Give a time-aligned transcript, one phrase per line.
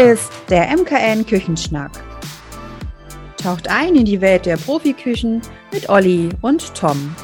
[0.00, 1.90] Ist der MKN Küchenschnack.
[3.36, 5.42] Taucht ein in die Welt der Profiküchen
[5.74, 7.14] mit Olli und Tom.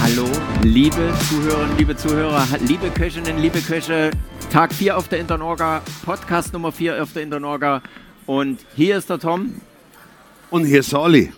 [0.00, 0.24] Hallo,
[0.62, 4.12] liebe Zuhörerinnen, liebe Zuhörer, liebe Köchinnen, liebe Köche.
[4.52, 7.82] Tag 4 auf der Internorga, Podcast Nummer 4 auf der Internorga.
[8.24, 9.60] Und hier ist der Tom.
[10.48, 11.32] Und hier ist der Olli.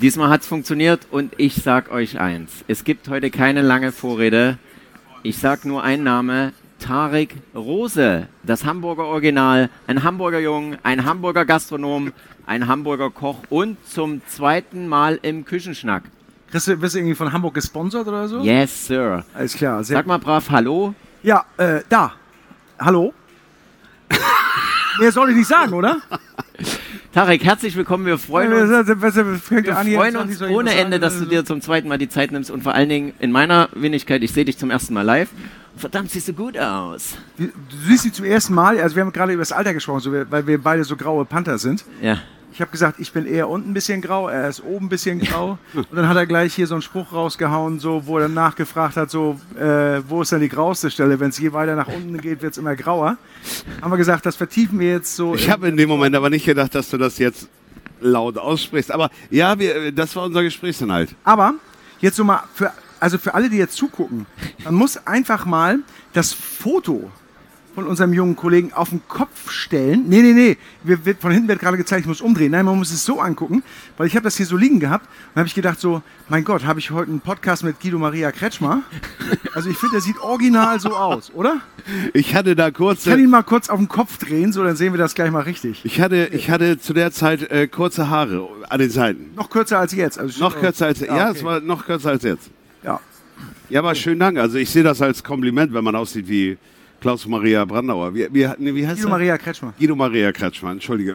[0.00, 2.64] Diesmal hat es funktioniert und ich sag euch eins.
[2.68, 4.56] Es gibt heute keine lange Vorrede.
[5.22, 6.54] Ich sag nur einen Name.
[6.86, 12.12] Tarek Rose, das Hamburger Original, ein Hamburger Jung, ein Hamburger Gastronom,
[12.46, 16.04] ein Hamburger Koch und zum zweiten Mal im Küchenschnack.
[16.52, 18.40] Kriegst du, wirst du irgendwie von Hamburg gesponsert oder so?
[18.40, 19.24] Yes, Sir.
[19.34, 19.82] Alles klar.
[19.82, 20.94] Sehr Sag mal brav Hallo.
[21.24, 22.12] ja, äh, da.
[22.78, 23.12] Hallo?
[25.00, 25.96] Mehr soll ich nicht sagen, oder?
[27.12, 28.06] Tarek, herzlich willkommen.
[28.06, 28.70] Wir freuen uns.
[28.70, 32.62] Wir freuen uns ohne Ende, dass du dir zum zweiten Mal die Zeit nimmst und
[32.62, 35.30] vor allen Dingen in meiner Wenigkeit, ich sehe dich zum ersten Mal live.
[35.76, 37.16] Verdammt, siehst du gut aus.
[37.36, 37.48] Du
[37.86, 40.46] siehst sie zum ersten Mal, also wir haben gerade über das Alter gesprochen, so, weil
[40.46, 41.84] wir beide so graue Panther sind.
[42.00, 42.18] Ja.
[42.52, 45.18] Ich habe gesagt, ich bin eher unten ein bisschen grau, er ist oben ein bisschen
[45.20, 45.58] grau.
[45.74, 48.96] Und dann hat er gleich hier so einen Spruch rausgehauen, so, wo er dann nachgefragt
[48.96, 51.20] hat, so, äh, wo ist denn die grauste Stelle?
[51.20, 53.18] Wenn es je weiter nach unten geht, wird es immer grauer.
[53.82, 55.34] Haben wir gesagt, das vertiefen wir jetzt so.
[55.34, 57.50] Ich habe in dem Moment aber nicht gedacht, dass du das jetzt
[58.00, 58.90] laut aussprichst.
[58.90, 61.14] Aber ja, wir, das war unser Gesprächsinhalt.
[61.24, 61.54] Aber
[62.00, 64.26] jetzt so mal für, also für alle, die jetzt zugucken,
[64.64, 65.80] man muss einfach mal
[66.12, 67.10] das Foto
[67.76, 70.04] von unserem jungen Kollegen auf den Kopf stellen.
[70.08, 70.56] Nee, nee, nee.
[70.82, 72.50] Wir, wird, von hinten wird gerade gezeigt, ich muss umdrehen.
[72.52, 73.62] Nein, man muss es so angucken,
[73.98, 76.64] weil ich habe das hier so liegen gehabt und habe ich gedacht so, mein Gott,
[76.64, 78.82] habe ich heute einen Podcast mit Guido Maria Kretschmer?
[79.52, 81.60] Also ich finde, der sieht original so aus, oder?
[82.14, 84.94] Ich hatte da Ich kann ihn mal kurz auf den Kopf drehen, so dann sehen
[84.94, 85.84] wir das gleich mal richtig.
[85.84, 89.34] Ich hatte, ich hatte zu der Zeit äh, kurze Haare an den Seiten.
[89.34, 90.18] Noch kürzer als jetzt.
[90.18, 91.38] Also Noch kürzer als ja, okay.
[91.38, 92.50] es war noch kürzer als jetzt.
[93.68, 93.80] Ja.
[93.80, 94.38] Aber schönen Dank.
[94.38, 96.56] Also ich sehe das als Kompliment, wenn man aussieht wie
[97.00, 98.14] Klaus Maria Brandauer.
[98.14, 99.10] Wie, wie, nee, wie heißt Guido?
[99.10, 99.74] Maria Kretschmer.
[99.78, 101.14] Guido Maria Kretschmann, entschuldige.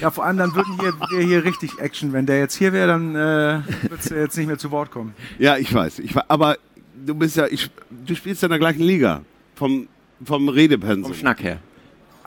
[0.00, 0.78] Ja, vor allem dann würden
[1.10, 2.12] hier, hier richtig Action.
[2.12, 5.14] Wenn der jetzt hier wäre, dann äh, würdest du jetzt nicht mehr zu Wort kommen.
[5.38, 6.00] Ja, ich weiß.
[6.00, 6.56] Ich, aber
[7.06, 7.70] du bist ja, ich,
[8.06, 9.22] du spielst ja in der gleichen Liga.
[9.54, 9.88] Vom,
[10.24, 11.04] vom Redepensum.
[11.04, 11.58] Vom Schnack her.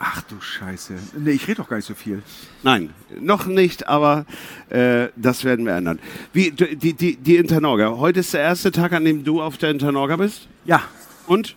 [0.04, 0.94] Ach du Scheiße.
[1.16, 2.24] Nee, ich rede doch gar nicht so viel.
[2.64, 4.26] Nein, noch nicht, aber
[4.68, 6.00] äh, das werden wir ändern.
[6.32, 7.90] Wie, die, die, die Internorga.
[7.98, 10.48] Heute ist der erste Tag, an dem du auf der Internorga bist.
[10.64, 10.82] Ja,
[11.28, 11.54] Und?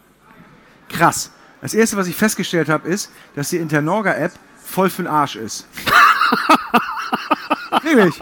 [0.89, 1.31] krass.
[1.61, 4.33] Das erste, was ich festgestellt habe, ist, dass die Internorga-App
[4.63, 5.67] voll für den Arsch ist.
[7.81, 8.21] Wirklich.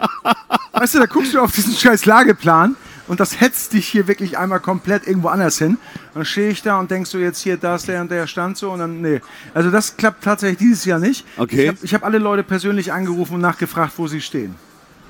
[0.72, 4.38] Weißt du, da guckst du auf diesen scheiß Lageplan und das hetzt dich hier wirklich
[4.38, 5.70] einmal komplett irgendwo anders hin.
[5.70, 8.26] Und dann stehe ich da und denkst so, jetzt hier, da ist der und der
[8.26, 9.20] Stand so und dann, nee.
[9.52, 11.26] Also das klappt tatsächlich dieses Jahr nicht.
[11.36, 11.72] Okay.
[11.82, 14.54] Ich habe hab alle Leute persönlich angerufen und nachgefragt, wo sie stehen.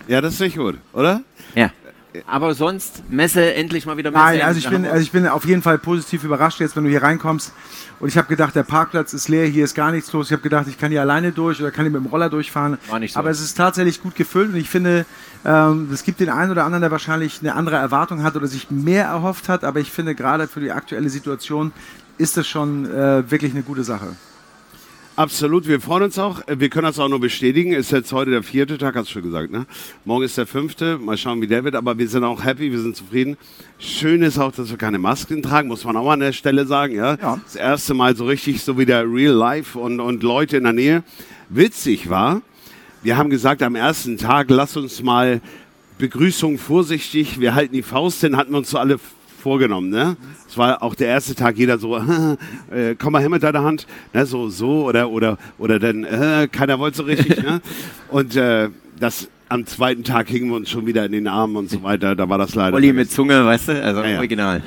[0.09, 1.23] Ja, das ist nicht gut, oder?
[1.55, 1.71] Ja.
[2.27, 4.23] Aber sonst Messe endlich mal wieder Messe.
[4.23, 6.85] Nein, in also ich, bin, also ich bin auf jeden Fall positiv überrascht jetzt, wenn
[6.85, 7.53] du hier reinkommst.
[8.01, 10.27] Und ich habe gedacht, der Parkplatz ist leer, hier ist gar nichts los.
[10.27, 12.79] Ich habe gedacht, ich kann hier alleine durch oder kann hier mit dem Roller durchfahren.
[12.89, 13.21] War nicht so.
[13.21, 15.07] Aber es ist tatsächlich gut gefüllt und ich finde,
[15.45, 18.71] ähm, es gibt den einen oder anderen, der wahrscheinlich eine andere Erwartung hat oder sich
[18.71, 19.65] mehr erhofft hat.
[19.65, 21.73] Aber ich finde, gerade für die aktuelle Situation
[22.19, 24.15] ist das schon äh, wirklich eine gute Sache.
[25.17, 26.41] Absolut, wir freuen uns auch.
[26.49, 27.73] Wir können das auch nur bestätigen.
[27.73, 29.65] Ist jetzt heute der vierte Tag, hast du schon gesagt, ne?
[30.05, 30.99] Morgen ist der fünfte.
[30.99, 31.77] Mal schauen, wie der wird.
[31.77, 33.37] Aber wir sind auch happy, wir sind zufrieden.
[33.79, 36.97] Schön ist auch, dass wir keine Masken tragen, muss man auch an der Stelle sagen,
[36.97, 37.17] ja?
[37.23, 37.41] Ja.
[37.45, 40.73] Das erste Mal so richtig, so wie der Real Life und, und Leute in der
[40.73, 41.05] Nähe.
[41.49, 42.43] Witzig war,
[43.05, 45.41] wir haben gesagt, am ersten Tag, lass uns mal
[45.99, 48.99] Begrüßung vorsichtig, wir halten die Faust hin, hatten wir uns so alle
[49.45, 49.91] vorgenommen.
[49.91, 50.17] Ne?
[50.49, 51.97] Es war auch der erste Tag, jeder so,
[52.71, 54.25] äh, komm mal her mit deiner Hand, ne?
[54.25, 57.43] so, so oder, oder, oder dann, äh, keiner wollte so richtig.
[57.43, 57.61] ne?
[58.11, 61.69] Und äh, das, am zweiten Tag hingen wir uns schon wieder in den Armen und
[61.69, 62.75] so weiter, da war das leider.
[62.75, 63.85] Olli mit Zunge, weißt du?
[63.85, 64.19] Also Ja, ja.
[64.19, 64.63] original.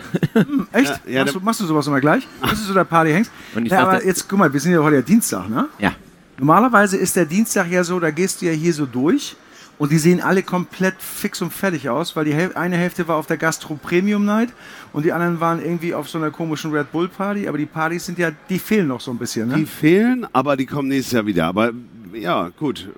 [0.72, 1.02] Echt?
[1.08, 2.28] Ja, ja, machst, du, machst du sowas immer gleich?
[2.42, 3.32] Bis du so der Party hängst?
[3.56, 5.68] Und ich ja, aber jetzt, guck mal, wir sind ja heute ja Dienstag, ne?
[5.80, 5.94] Ja.
[6.38, 9.36] Normalerweise ist der Dienstag ja so, da gehst du ja hier so durch
[9.78, 13.16] und die sehen alle komplett fix und fertig aus, weil die Häl eine Hälfte war
[13.18, 14.50] auf der Gastro Premium Night
[14.94, 18.06] und die anderen waren irgendwie auf so einer komischen Red Bull Party, aber die Partys
[18.06, 19.66] sind ja, die fehlen noch so ein bisschen, Die ne?
[19.68, 21.46] fehlen, aber die kommen nächstes Jahr wieder.
[21.46, 21.72] Aber
[22.14, 22.90] ja, gut.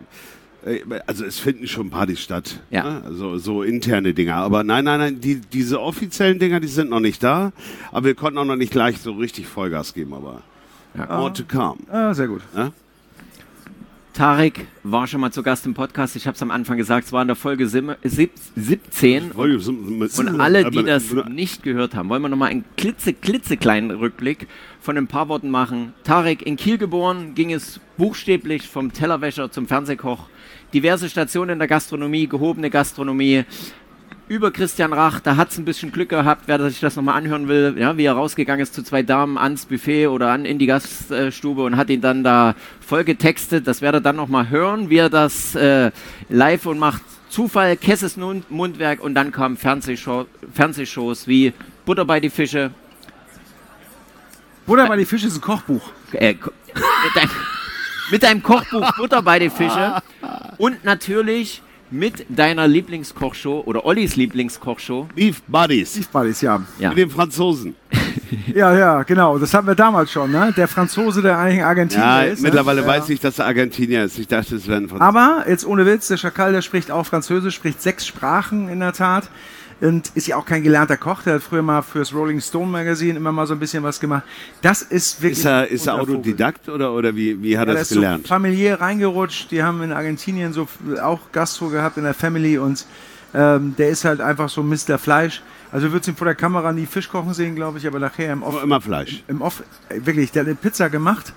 [0.65, 2.59] Äh, Also es finden schon Partys statt.
[2.69, 2.83] Ja.
[2.83, 3.01] Ne?
[3.05, 4.35] Also so interne Dinger.
[4.35, 7.51] Aber nein, nein, nein, die, diese offiziellen Dinger, die sind noch nicht da.
[7.91, 10.13] Aber wir konnten auch noch nicht gleich so richtig Vollgas geben.
[10.13, 10.41] Aber
[10.95, 11.77] more to come.
[11.91, 12.41] Ah, sehr gut.
[12.55, 12.71] Ne?
[14.19, 16.17] Tarek war schon mal zu Gast im Podcast.
[16.17, 19.31] Ich habe es am Anfang gesagt, es war in der Folge sim- sieb- 17.
[19.31, 24.47] Und alle, die das nicht gehört haben, wollen wir nochmal einen klitze, klitzekleinen Rückblick
[24.81, 25.93] von ein paar Worten machen.
[26.03, 30.27] Tarek in Kiel geboren, ging es buchstäblich vom Tellerwäscher zum Fernsehkoch.
[30.73, 33.45] Diverse Stationen in der Gastronomie, gehobene Gastronomie.
[34.29, 35.19] Über Christian Rach.
[35.19, 38.05] Da hat es ein bisschen Glück gehabt, wer sich das nochmal anhören will, ja, wie
[38.05, 41.89] er rausgegangen ist zu zwei Damen ans Buffet oder an in die Gaststube und hat
[41.89, 43.67] ihn dann da voll getextet.
[43.67, 45.91] Das werdet ihr dann nochmal hören, wie er das äh,
[46.29, 47.01] live und macht.
[47.29, 51.53] Zufall, Kesses Mundwerk und dann kamen Fernsehshow, Fernsehshows wie
[51.85, 52.71] Butter bei die Fische.
[54.65, 55.91] Butter bei die Fische ist ein Kochbuch.
[56.13, 57.29] Äh, mit, dein,
[58.11, 60.01] mit deinem Kochbuch Butter bei die Fische
[60.57, 65.07] und natürlich mit deiner Lieblingskochshow oder Ollis Lieblingskochshow.
[65.15, 65.93] Beef Buddies.
[65.97, 66.61] Beef Buddies, ja.
[66.79, 66.89] Ja.
[66.89, 67.75] Mit den Franzosen.
[68.53, 69.37] Ja, ja, genau.
[69.39, 70.51] Das hatten wir damals schon, ne?
[70.55, 72.41] Der Franzose, der eigentlich Argentinier Ja, ist.
[72.41, 72.87] mittlerweile ne?
[72.87, 74.17] weiß ich, dass er Argentinier ist.
[74.19, 75.03] Ich dachte, es wäre ein Franzose.
[75.07, 78.93] Aber jetzt ohne Witz, der Schakal, der spricht auch Französisch, spricht sechs Sprachen in der
[78.93, 79.29] Tat.
[79.81, 81.23] Und ist ja auch kein gelernter Koch.
[81.23, 84.23] Der hat früher mal fürs Rolling Stone Magazine immer mal so ein bisschen was gemacht.
[84.61, 85.39] Das ist wirklich.
[85.39, 86.15] Ist er, ist er Vogel.
[86.15, 88.27] Autodidakt oder, oder wie, wie hat Ja, er das ist so gelernt?
[88.27, 89.51] familiär reingerutscht.
[89.51, 90.67] Die haben in Argentinien so
[91.01, 92.85] auch Gastro gehabt in der Family und
[93.33, 94.97] ähm, der ist halt einfach so Mr.
[94.97, 95.41] Fleisch.
[95.71, 98.33] Also du würdest ihn vor der Kamera nie Fisch kochen sehen, glaube ich, aber nachher
[98.33, 99.23] im Off, immer Fleisch.
[99.27, 101.31] im Off äh, wirklich, der hat eine Pizza gemacht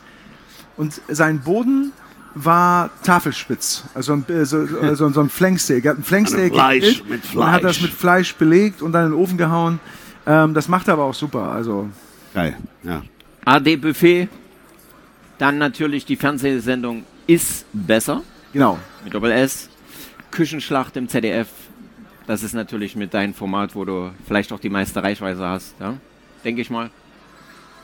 [0.77, 1.93] und sein Boden
[2.35, 5.85] war Tafelspitz, also ein, so, äh, so, so ein Flanksteak.
[5.85, 7.83] Er hat ein Flanksteak Also Fleisch, mit und hat das Fleisch.
[7.91, 9.81] mit Fleisch belegt und dann in den Ofen gehauen.
[10.27, 11.51] Ähm, das macht er aber auch super.
[11.51, 11.89] Also
[12.35, 13.03] Geil, ja.
[13.45, 14.29] AD Buffet.
[15.39, 18.79] Dann natürlich die Fernsehsendung Ist besser genau.
[19.05, 19.69] mit Doppel S.
[20.31, 21.49] Küchenschlacht im ZDF.
[22.27, 25.75] Das ist natürlich mit deinem Format, wo du vielleicht auch die meiste Reichweite hast.
[25.81, 25.95] Ja?
[26.45, 26.91] Denke ich mal.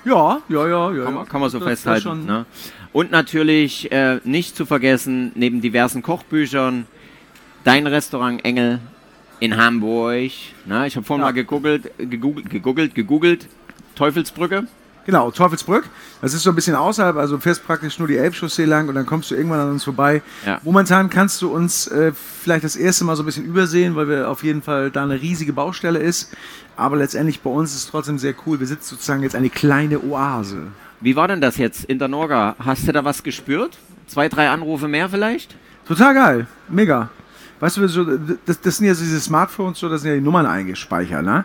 [0.09, 1.05] Ja, ja, ja, ja.
[1.05, 2.25] Kann man, kann man so Das- festhalten.
[2.27, 2.47] Ne?
[2.93, 6.87] Und natürlich äh, nicht zu vergessen, neben diversen Kochbüchern,
[7.65, 8.81] dein Restaurant Engel
[9.41, 10.31] in Hamburg.
[10.65, 10.87] Ne?
[10.87, 11.27] Ich habe vorhin Ja.
[11.29, 13.49] mal gegoogelt, gegoogelt, gegoogelt, gegoogelt.
[13.95, 14.67] Teufelsbrücke.
[15.09, 15.85] Genau, Teufelsbrück.
[16.21, 18.95] Das ist so ein bisschen außerhalb, also du fährst praktisch nur die Elbchaussee lang und
[18.95, 20.21] dann kommst du irgendwann an uns vorbei.
[20.45, 20.61] Ja.
[20.63, 24.29] Momentan kannst du uns äh, vielleicht das erste Mal so ein bisschen übersehen, weil wir
[24.29, 26.37] auf jeden Fall da eine riesige Baustelle ist.
[26.77, 28.61] Aber letztendlich bei uns ist es trotzdem sehr cool.
[28.61, 30.67] Wir sitzen sozusagen jetzt eine kleine Oase.
[31.01, 32.55] Wie war denn das jetzt in der Norga?
[32.59, 33.79] Hast du da was gespürt?
[34.09, 35.57] Zwei, drei Anrufe mehr vielleicht?
[35.87, 37.09] Total geil, mega.
[37.61, 38.05] Weißt du, so,
[38.47, 41.45] das, das sind ja diese Smartphones, so, da sind ja die Nummern eingespeichert, ne?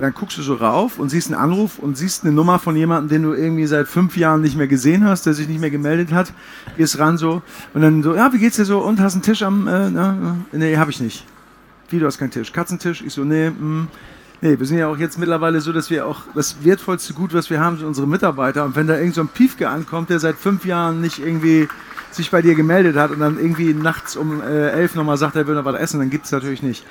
[0.00, 3.08] Dann guckst du so rauf und siehst einen Anruf und siehst eine Nummer von jemandem,
[3.08, 6.12] den du irgendwie seit fünf Jahren nicht mehr gesehen hast, der sich nicht mehr gemeldet
[6.12, 6.32] hat.
[6.76, 7.42] Gehst ran so
[7.74, 8.80] und dann so, ja, wie geht's dir so?
[8.80, 10.12] Und hast einen Tisch am, äh, äh,
[10.52, 11.24] nee, hab ich nicht.
[11.90, 12.52] Wie, du hast keinen Tisch?
[12.52, 13.02] Katzentisch?
[13.02, 13.88] Ich so, nee, mm,
[14.44, 17.48] Nee, wir sind ja auch jetzt mittlerweile so, dass wir auch das wertvollste Gut, was
[17.48, 18.64] wir haben, sind unsere Mitarbeiter.
[18.64, 21.68] Und wenn da irgend so ein Piefke ankommt, der seit fünf Jahren nicht irgendwie
[22.14, 25.46] sich bei dir gemeldet hat und dann irgendwie nachts um äh, elf nochmal sagt, er
[25.46, 26.84] will noch was essen, dann gibt's natürlich nicht.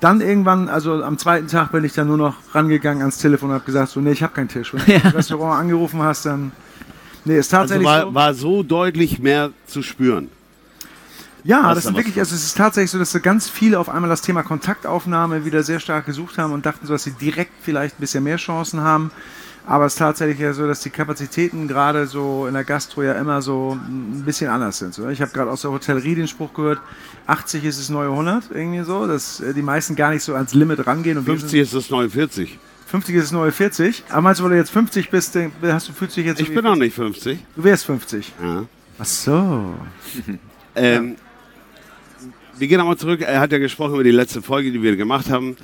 [0.00, 3.56] Dann irgendwann, also am zweiten Tag bin ich dann nur noch rangegangen ans Telefon und
[3.56, 4.72] habe gesagt, so, nee, ich habe keinen Tisch.
[4.72, 6.52] Wenn du im Restaurant angerufen hast, dann...
[7.24, 8.14] Nee, ist Also tatsächlich war, so.
[8.14, 10.28] war so deutlich mehr zu spüren.
[11.44, 13.88] Ja, Hast das ist wirklich, also es ist tatsächlich so, dass so ganz viele auf
[13.88, 17.52] einmal das Thema Kontaktaufnahme wieder sehr stark gesucht haben und dachten so, dass sie direkt
[17.62, 19.10] vielleicht ein bisschen mehr Chancen haben.
[19.68, 23.12] Aber es ist tatsächlich ja so, dass die Kapazitäten gerade so in der Gastro ja
[23.12, 24.94] immer so ein bisschen anders sind.
[24.94, 26.80] So, Ich habe gerade aus der Hotellerie den Spruch gehört,
[27.26, 30.54] 80 ist das neue 100, irgendwie so, dass äh, die meisten gar nicht so ans
[30.54, 31.18] Limit rangehen.
[31.18, 32.58] Und wir 50 ist das 49.
[32.86, 34.04] 50 ist das neue 40.
[34.08, 36.54] Aber meinst du, weil du jetzt 50 bist, hast du, fühlst du dich jetzt Ich
[36.54, 37.38] bin noch nicht 50.
[37.54, 38.32] Du wärst 50.
[38.42, 38.64] Ja.
[38.98, 39.74] Ach so.
[40.74, 41.16] Ähm,
[42.56, 43.20] Wir gehen nochmal zurück.
[43.20, 45.56] Er hat ja gesprochen über die letzte Folge, die wir gemacht haben.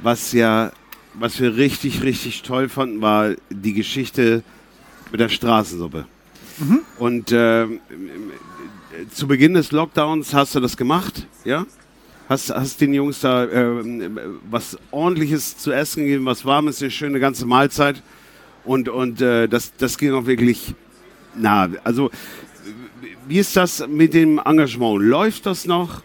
[0.00, 0.70] Was ja,
[1.14, 4.42] was wir richtig, richtig toll fanden, war die Geschichte
[5.10, 6.06] mit der Straßensuppe.
[6.98, 7.80] Und ähm,
[9.12, 11.66] zu Beginn des Lockdowns hast du das gemacht, ja?
[12.28, 17.18] Hast, hast den Jungs da ähm, was ordentliches zu essen gegeben, was warmes, eine schöne
[17.18, 18.02] ganze Mahlzeit.
[18.64, 20.74] Und, und äh, das, das ging auch wirklich
[21.34, 21.68] nah.
[21.82, 22.10] Also,
[23.26, 25.02] wie ist das mit dem Engagement?
[25.02, 26.02] Läuft das noch?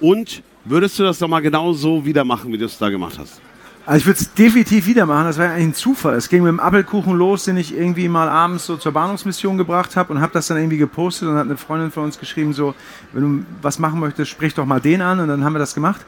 [0.00, 3.40] Und würdest du das nochmal genau so wieder machen, wie du es da gemacht hast?
[3.86, 5.26] Also ich würde es definitiv wieder machen.
[5.26, 6.14] Das war ja eigentlich ein Zufall.
[6.14, 9.94] Es ging mit dem Apfelkuchen los, den ich irgendwie mal abends so zur Bahnhofsmission gebracht
[9.96, 12.74] habe und habe das dann irgendwie gepostet und hat eine Freundin von uns geschrieben, so,
[13.12, 15.74] wenn du was machen möchtest, sprich doch mal den an und dann haben wir das
[15.74, 16.00] gemacht.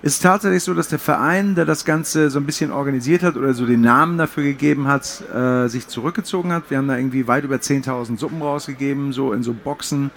[0.00, 3.36] Es ist tatsächlich so, dass der Verein, der das Ganze so ein bisschen organisiert hat
[3.36, 6.70] oder so den Namen dafür gegeben hat, äh, sich zurückgezogen hat.
[6.70, 10.12] Wir haben da irgendwie weit über 10.000 Suppen rausgegeben, so in so Boxen.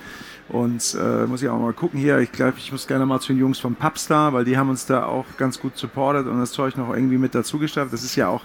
[0.51, 2.20] Und äh, muss ich auch mal gucken hier.
[2.20, 4.86] Ich glaube, ich muss gerne mal zu den Jungs vom Pubstar, weil die haben uns
[4.86, 7.93] da auch ganz gut supportet und das Zeug noch irgendwie mit dazu gestattet.
[7.93, 8.43] Das ist ja auch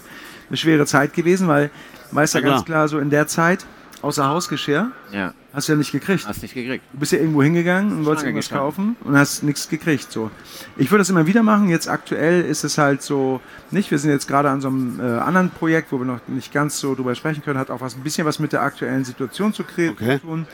[0.48, 1.70] eine schwere Zeit gewesen, weil,
[2.12, 2.76] weißt du Ja, ja, ganz klar.
[2.78, 3.66] klar, so in der Zeit,
[4.02, 6.28] außer Hausgeschirr, Ja, hast du ja nicht gekriegt.
[6.28, 6.84] hast nicht gekriegt.
[6.92, 10.12] Du bist ja irgendwo hingegangen und wolltest irgendwas kaufen und hast nichts gekriegt.
[10.12, 10.30] So.
[10.76, 11.68] Ich würde das immer wieder machen.
[11.70, 13.40] Jetzt aktuell ist es halt so
[13.72, 13.90] nicht.
[13.90, 16.78] Wir sind jetzt gerade an so einem äh, anderen Projekt, wo wir noch nicht ganz
[16.78, 17.58] so drüber sprechen können.
[17.58, 19.94] Hat auch was ein bisschen was mit der aktuellen Situation zu, Okay.
[19.96, 20.46] zu tun,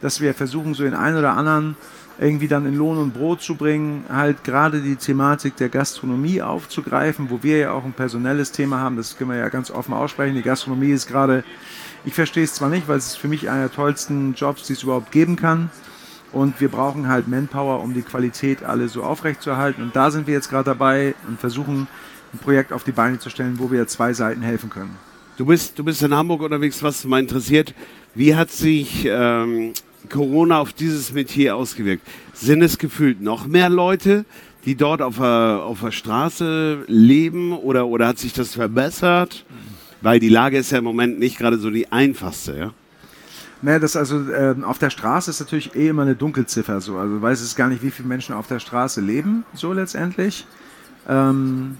[0.00, 1.76] dass wir versuchen, so den einen oder anderen
[2.20, 7.30] irgendwie dann in Lohn und Brot zu bringen, halt gerade die Thematik der Gastronomie aufzugreifen,
[7.30, 10.34] wo wir ja auch ein personelles Thema haben, das können wir ja ganz offen aussprechen.
[10.34, 11.44] Die Gastronomie ist gerade,
[12.04, 14.72] ich verstehe es zwar nicht, weil es ist für mich einer der tollsten Jobs, die
[14.72, 15.70] es überhaupt geben kann.
[16.32, 19.82] Und wir brauchen halt Manpower, um die Qualität alle so aufrechtzuerhalten.
[19.82, 21.86] Und da sind wir jetzt gerade dabei und versuchen,
[22.34, 24.96] ein Projekt auf die Beine zu stellen, wo wir zwei Seiten helfen können.
[25.38, 27.72] Du bist, du bist in Hamburg unterwegs, was mal interessiert.
[28.14, 29.72] Wie hat sich ähm,
[30.08, 32.06] Corona auf dieses Metier ausgewirkt?
[32.32, 34.24] Sind es gefühlt noch mehr Leute,
[34.64, 39.44] die dort auf der, auf der Straße leben oder, oder hat sich das verbessert?
[40.00, 42.74] Weil die Lage ist ja im Moment nicht gerade so die einfachste, ja?
[43.60, 46.96] Naja, das also äh, auf der Straße ist natürlich eh immer eine Dunkelziffer so.
[46.96, 50.46] Also weiß es gar nicht, wie viele Menschen auf der Straße leben, so letztendlich.
[51.08, 51.76] Ähm,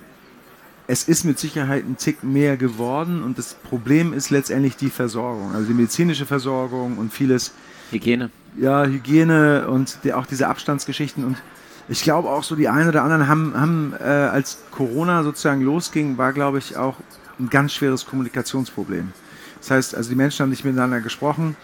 [0.88, 5.52] es ist mit Sicherheit ein Tick mehr geworden und das Problem ist letztendlich die Versorgung,
[5.54, 7.52] also die medizinische Versorgung und vieles.
[7.90, 8.30] Hygiene.
[8.56, 11.36] Ja, Hygiene und die, auch diese Abstandsgeschichten und
[11.88, 16.18] ich glaube auch so die einen oder anderen haben, haben äh, als Corona sozusagen losging,
[16.18, 16.96] war glaube ich auch
[17.38, 19.12] ein ganz schweres Kommunikationsproblem.
[19.60, 21.56] Das heißt, also die Menschen haben nicht miteinander gesprochen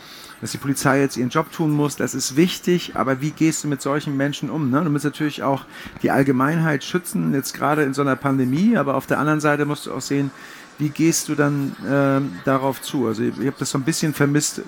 [0.44, 3.68] dass die Polizei jetzt ihren Job tun muss, das ist wichtig, aber wie gehst du
[3.68, 4.68] mit solchen Menschen um?
[4.68, 4.84] Ne?
[4.84, 5.64] Du musst natürlich auch
[6.02, 9.86] die Allgemeinheit schützen, jetzt gerade in so einer Pandemie, aber auf der anderen Seite musst
[9.86, 10.30] du auch sehen,
[10.78, 13.06] wie gehst du dann äh, darauf zu?
[13.06, 14.62] Also ich, ich habe das so ein bisschen vermisst.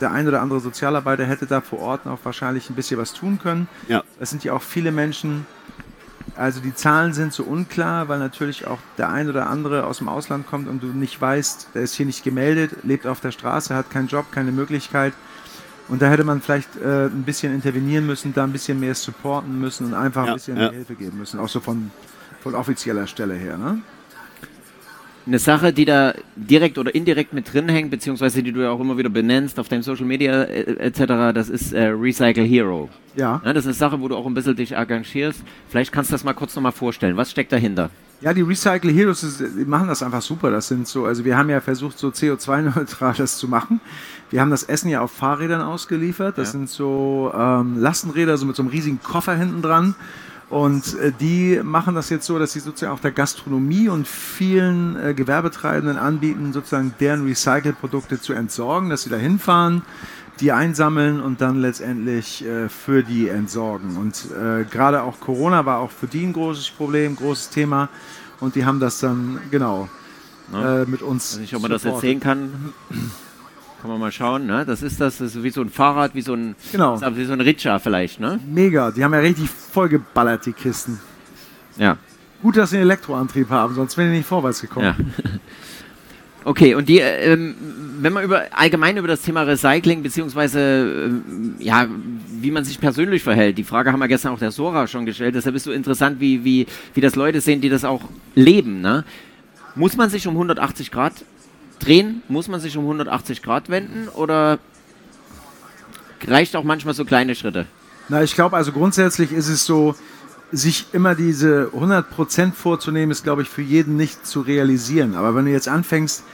[0.00, 3.38] Der ein oder andere Sozialarbeiter hätte da vor Ort auch wahrscheinlich ein bisschen was tun
[3.40, 3.68] können.
[3.88, 4.02] Ja.
[4.18, 5.46] Es sind ja auch viele Menschen,
[6.36, 10.08] also die Zahlen sind so unklar, weil natürlich auch der ein oder andere aus dem
[10.08, 13.74] Ausland kommt und du nicht weißt, der ist hier nicht gemeldet, lebt auf der Straße,
[13.74, 15.12] hat keinen Job, keine Möglichkeit.
[15.88, 19.60] Und da hätte man vielleicht äh, ein bisschen intervenieren müssen, da ein bisschen mehr supporten
[19.60, 20.62] müssen und einfach Ja, ein bisschen ja.
[20.64, 21.90] mehr Hilfe geben müssen, auch so von,
[22.42, 23.58] von offizieller Stelle her.
[23.58, 23.80] Ne?
[25.24, 28.80] Eine Sache, die da direkt oder indirekt mit drin hängt, beziehungsweise die du ja auch
[28.80, 32.88] immer wieder benennst auf deinen Social Media äh, etc., das ist äh, Recycle Hero.
[33.14, 33.40] Ja.
[33.44, 35.42] Ja, das ist eine Sache, wo du auch ein bisschen dich engagierst.
[35.68, 37.16] Vielleicht kannst du das mal kurz nochmal vorstellen.
[37.16, 37.90] Was steckt dahinter?
[38.20, 40.50] Ja, die Recycle Heroes ist, die machen das einfach super.
[40.50, 43.80] Das sind so, also wir haben ja versucht, so CO2-neutral das zu machen.
[44.30, 46.38] Wir haben das Essen ja auf Fahrrädern ausgeliefert.
[46.38, 46.52] Das Ja.
[46.52, 49.94] sind so ähm, Lastenräder, so mit so einem riesigen Koffer hinten dran.
[50.52, 54.96] Und äh, die machen das jetzt so, dass sie sozusagen auch der Gastronomie und vielen
[54.96, 59.80] äh, Gewerbetreibenden anbieten, sozusagen deren Recycle-Produkte zu entsorgen, dass sie da hinfahren,
[60.40, 63.96] die einsammeln und dann letztendlich äh, für die entsorgen.
[63.96, 67.88] Und äh, gerade auch Corona war auch für die ein großes Problem, großes Thema.
[68.38, 69.88] Und die haben das dann, genau,
[70.52, 70.82] Ja.
[70.82, 71.30] äh, mit uns.
[71.30, 72.74] Ich weiß nicht, ob man das erzählen kann.
[73.82, 74.46] Kann man mal schauen.
[74.46, 74.64] Ne?
[74.64, 76.94] Das ist das, das ist wie so ein Fahrrad, wie so ein, Genau.
[76.94, 78.20] ist wie so ein Ritscha vielleicht.
[78.20, 78.38] Ne?
[78.46, 81.00] Mega, die haben ja richtig vollgeballert, die Kisten.
[81.76, 81.96] Ja.
[82.42, 84.86] Gut, dass sie einen Elektroantrieb haben, sonst wären die nicht vorwärts gekommen.
[84.86, 85.30] Ja.
[86.44, 87.54] Okay, und die, ähm,
[88.00, 90.58] wenn man über allgemein über das Thema Recycling beziehungsweise
[91.06, 91.86] ähm, ja,
[92.40, 95.36] wie man sich persönlich verhält, die Frage haben wir gestern auch der Sora schon gestellt.
[95.36, 98.80] Deshalb ist so interessant, wie, wie, wie das Leute sehen, die das auch leben.
[98.80, 99.04] Ne?
[99.76, 101.12] Muss man sich um 180 Grad
[101.84, 102.22] drehen?
[102.28, 104.08] Muss man sich um 180 Grad wenden?
[104.08, 104.58] Oder
[106.26, 107.66] reicht auch manchmal so kleine Schritte?
[108.08, 109.94] Na, ich glaube, also grundsätzlich ist es so,
[110.52, 115.14] sich immer diese 100% vorzunehmen, ist, glaube ich, für jeden nicht zu realisieren.
[115.14, 116.24] Aber wenn du jetzt anfängst,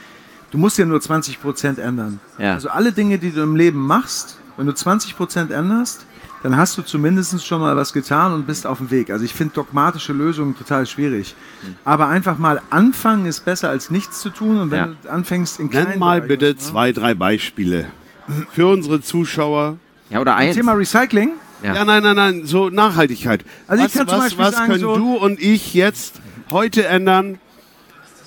[0.51, 2.19] du musst ja nur 20% ändern.
[2.37, 2.53] Ja.
[2.53, 6.05] Also alle Dinge, die du im Leben machst, wenn du 20% änderst,
[6.43, 9.09] dann hast du zumindest schon mal was getan und bist auf dem Weg.
[9.09, 11.35] Also ich finde dogmatische Lösungen total schwierig.
[11.83, 14.57] Aber einfach mal anfangen ist besser als nichts zu tun.
[14.59, 14.89] Und wenn Ja.
[15.03, 16.57] du anfängst in kleinen Nenn mal Bereichen, bitte ne?
[16.57, 17.87] zwei, drei Beispiele
[18.51, 19.77] für unsere Zuschauer.
[20.09, 20.55] Ja, oder eins?
[20.55, 21.31] Thema Recycling.
[21.61, 21.75] Ja.
[21.75, 23.43] Ja, nein, nein, nein, so Nachhaltigkeit.
[23.67, 26.21] Also ich was kann zum was, Beispiel was sagen, können so- du und ich jetzt
[26.51, 27.37] heute ändern,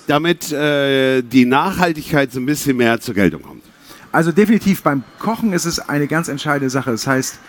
[0.07, 3.63] damit äh, die Nachhaltigkeit so ein bisschen mehr zur Geltung kommt?
[4.11, 6.91] Also definitiv beim Kochen ist es eine ganz entscheidende Sache.
[6.91, 7.39] Das heißt,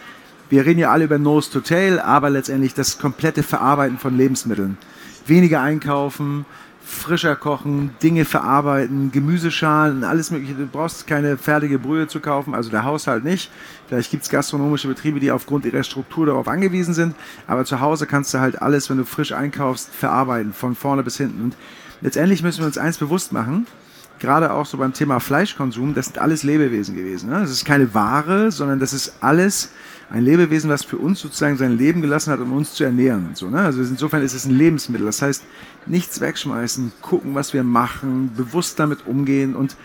[0.51, 4.77] wir reden ja alle über Nose to Tail, aber letztendlich das komplette Verarbeiten von Lebensmitteln.
[5.27, 6.45] Weniger einkaufen,
[6.85, 10.55] frischer kochen, Dinge verarbeiten, Gemüseschalen, alles mögliche.
[10.55, 13.51] Du brauchst keine fertige Brühe zu kaufen, also der Haushalt nicht.
[13.89, 17.15] Vielleicht gibt es gastronomische Betriebe, die aufgrund ihrer Struktur darauf angewiesen sind,
[17.47, 21.17] aber zu Hause kannst du halt alles, wenn du frisch einkaufst, verarbeiten, von vorne bis
[21.17, 21.43] hinten.
[21.43, 21.57] Und
[22.03, 23.67] letztendlich müssen wir uns eins bewusst machen,
[24.19, 27.31] gerade auch so beim Thema Fleischkonsum, das sind alles Lebewesen gewesen.
[27.31, 27.41] Ne?
[27.41, 29.71] Das ist keine Ware, sondern das ist alles
[30.11, 33.29] ein Lebewesen, was für uns sozusagen sein Leben gelassen hat, um uns zu ernähren.
[33.29, 33.61] Und so, ne?
[33.61, 35.07] Also insofern ist es ein Lebensmittel.
[35.07, 35.45] Das heißt,
[35.87, 39.77] nichts wegschmeißen, gucken, was wir machen, bewusst damit umgehen und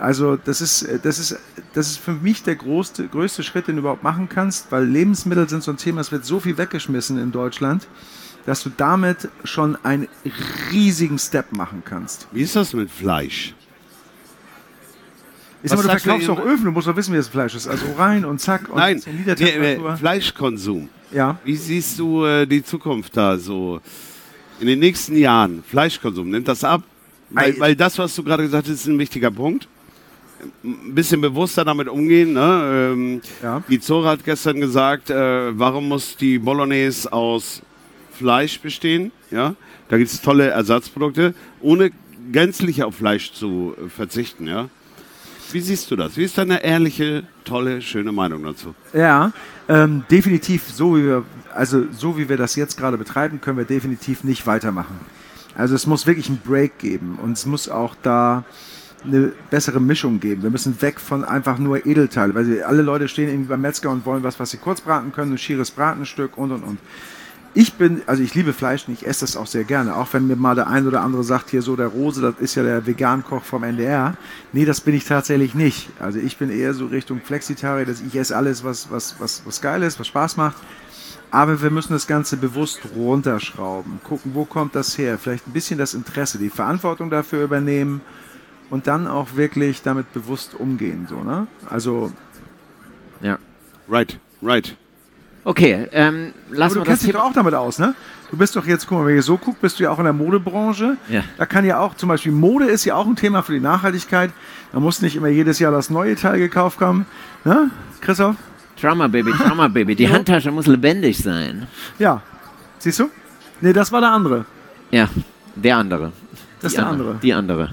[0.00, 1.38] also das ist, das ist,
[1.74, 5.46] das ist für mich der größte, größte Schritt, den du überhaupt machen kannst, weil Lebensmittel
[5.46, 7.86] sind so ein Thema, es wird so viel weggeschmissen in Deutschland,
[8.46, 10.08] dass du damit schon einen
[10.72, 12.28] riesigen Step machen kannst.
[12.32, 13.54] Wie ist das mit Fleisch?
[15.62, 17.68] Ich sag mal, du verkaufst doch Öfen, du musst doch wissen, wie das Fleisch ist.
[17.68, 20.88] Also rein und zack und Nein, zur nee, Fleischkonsum.
[21.12, 21.38] Ja.
[21.44, 23.80] Wie siehst du äh, die Zukunft da so
[24.60, 25.62] in den nächsten Jahren?
[25.68, 26.82] Fleischkonsum, nimmt das ab?
[27.30, 29.68] Weil, Ei- weil das, was du gerade gesagt hast, ist ein wichtiger Punkt.
[30.64, 32.32] Ein bisschen bewusster damit umgehen.
[32.32, 32.90] Ne?
[32.94, 33.62] Ähm, Ja.
[33.68, 37.60] Die Zora hat gestern gesagt, äh, warum muss die Bolognese aus
[38.12, 39.12] Fleisch bestehen?
[39.30, 39.54] Ja?
[39.88, 41.90] Da gibt es tolle Ersatzprodukte, ohne
[42.32, 44.46] gänzlich auf Fleisch zu verzichten.
[44.46, 44.68] Ja?
[45.52, 46.16] Wie siehst du das?
[46.16, 48.74] Wie ist deine ehrliche, tolle, schöne Meinung dazu?
[48.92, 49.32] Ja,
[49.68, 53.64] ähm, definitiv so wie wir, also so wie wir das jetzt gerade betreiben, können wir
[53.64, 55.00] definitiv nicht weitermachen.
[55.54, 58.44] Also es muss wirklich einen Break geben und es muss auch da
[59.04, 60.42] eine bessere Mischung geben.
[60.42, 64.04] Wir müssen weg von einfach nur Edelteile, weil alle Leute stehen irgendwie beim Metzger und
[64.04, 66.78] wollen was, was sie kurz braten können, ein schieres Bratenstück und und und.
[67.52, 69.96] Ich bin, also ich liebe Fleisch und ich esse das auch sehr gerne.
[69.96, 72.54] Auch wenn mir mal der ein oder andere sagt, hier so der Rose, das ist
[72.54, 74.14] ja der Vegan-Koch vom NDR.
[74.52, 75.90] Nee, das bin ich tatsächlich nicht.
[75.98, 79.60] Also ich bin eher so Richtung Flexitarier, dass ich esse alles, was, was, was, was
[79.60, 80.56] geil ist, was Spaß macht.
[81.32, 84.00] Aber wir müssen das Ganze bewusst runterschrauben.
[84.04, 85.18] Gucken, wo kommt das her?
[85.18, 88.00] Vielleicht ein bisschen das Interesse, die Verantwortung dafür übernehmen
[88.68, 91.06] und dann auch wirklich damit bewusst umgehen.
[91.08, 91.48] So, ne?
[91.68, 92.12] Also,
[93.20, 93.38] Ja.
[93.88, 94.76] Right, right.
[95.44, 97.94] Okay, ähm, lassen aber du kennst dich doch auch damit aus, ne?
[98.30, 100.04] Du bist doch jetzt, guck mal, wenn ihr so guckt, bist du ja auch in
[100.04, 100.96] der Modebranche.
[101.08, 101.24] Ja.
[101.36, 104.30] Da kann ja auch, zum Beispiel Mode ist ja auch ein Thema für die Nachhaltigkeit.
[104.72, 107.06] Da muss nicht immer jedes Jahr das neue Teil gekauft haben.
[107.44, 107.70] Ne?
[108.00, 108.36] Christoph?
[108.80, 109.96] Drama Baby, Drama Baby.
[109.96, 111.66] Die Handtasche muss lebendig sein.
[111.98, 112.22] Ja.
[112.78, 113.10] Siehst du?
[113.60, 114.44] Nee, das war der andere.
[114.90, 115.08] Ja,
[115.56, 116.12] der andere.
[116.60, 117.18] Das ist Die der andere.
[117.22, 117.70] Die andere.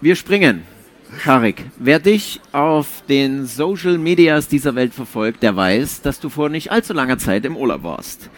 [0.00, 0.62] Wir springen.
[1.22, 6.48] Tarek, wer dich auf den Social Medias dieser Welt verfolgt, der weiß, dass du vor
[6.48, 8.30] nicht allzu langer Zeit im Urlaub warst.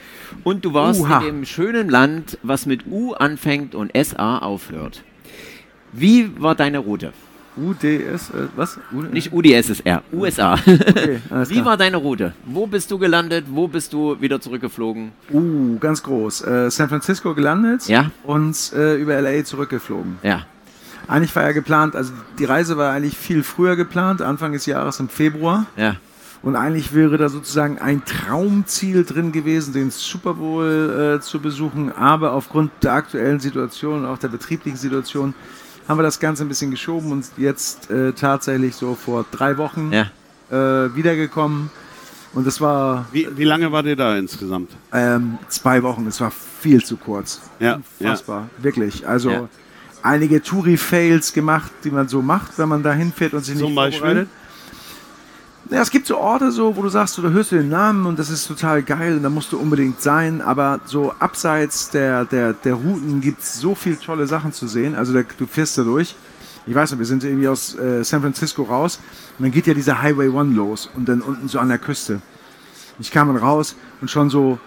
[0.45, 1.21] Und du warst Uha.
[1.21, 5.03] in dem schönen Land, was mit U anfängt und SA aufhört.
[5.93, 7.13] Wie war deine Route?
[7.57, 8.79] UDS, äh, was?
[8.93, 10.55] UD Nicht UdSSR, USA.
[10.55, 12.35] Okay, Wie war deine Route?
[12.45, 13.47] Wo bist du gelandet?
[13.49, 15.13] Wo bist du wieder zurückgeflogen?
[15.33, 16.43] Uh, ganz groß.
[16.43, 18.11] Äh, San Francisco gelandet Ja.
[18.25, 20.19] und äh, über LA zurückgeflogen.
[20.23, 20.45] Ja.
[21.09, 24.99] Eigentlich war ja geplant, also die Reise war eigentlich viel früher geplant, Anfang des Jahres
[25.01, 25.67] im Februar.
[25.77, 25.97] Ja.
[26.43, 31.93] Und eigentlich wäre da sozusagen ein Traumziel drin gewesen, den Super Bowl äh, zu besuchen.
[31.93, 35.35] Aber aufgrund der aktuellen Situation und auch der betrieblichen Situation
[35.89, 39.93] haben wir das Ganze ein bisschen geschoben und jetzt äh, tatsächlich so vor drei Wochen
[39.93, 40.07] Ja.
[40.51, 41.71] äh, wiedergekommen.
[42.35, 44.71] Und das war Wie, wie lange war ihr da insgesamt?
[44.93, 47.41] ähm, zwei Wochen, es war viel zu kurz.
[47.61, 49.07] Ja, Unfassbar, wirklich.
[49.09, 49.49] Also Ja.
[50.07, 53.77] Einige Touri-Fails gemacht, die man so macht, wenn man da hinfährt und sich Zum nicht
[53.77, 54.01] Beispiel?
[54.01, 54.29] vorbereitet.
[55.69, 58.21] Ja, es gibt so Orte, so, wo du sagst, da hörst du den Namen und
[58.21, 60.41] das ist total geil und da musst du unbedingt sein.
[60.41, 64.95] Aber so abseits der, der, der Routen gibt es so viele tolle Sachen zu sehen.
[64.95, 66.15] Also da, du fährst da durch.
[66.69, 69.01] Ich weiß nicht, wir sind irgendwie aus äh, San Francisco raus
[69.39, 72.21] und dann geht ja dieser Highway One los und dann unten so an der Küste.
[73.01, 74.59] Ich kam dann raus und schon so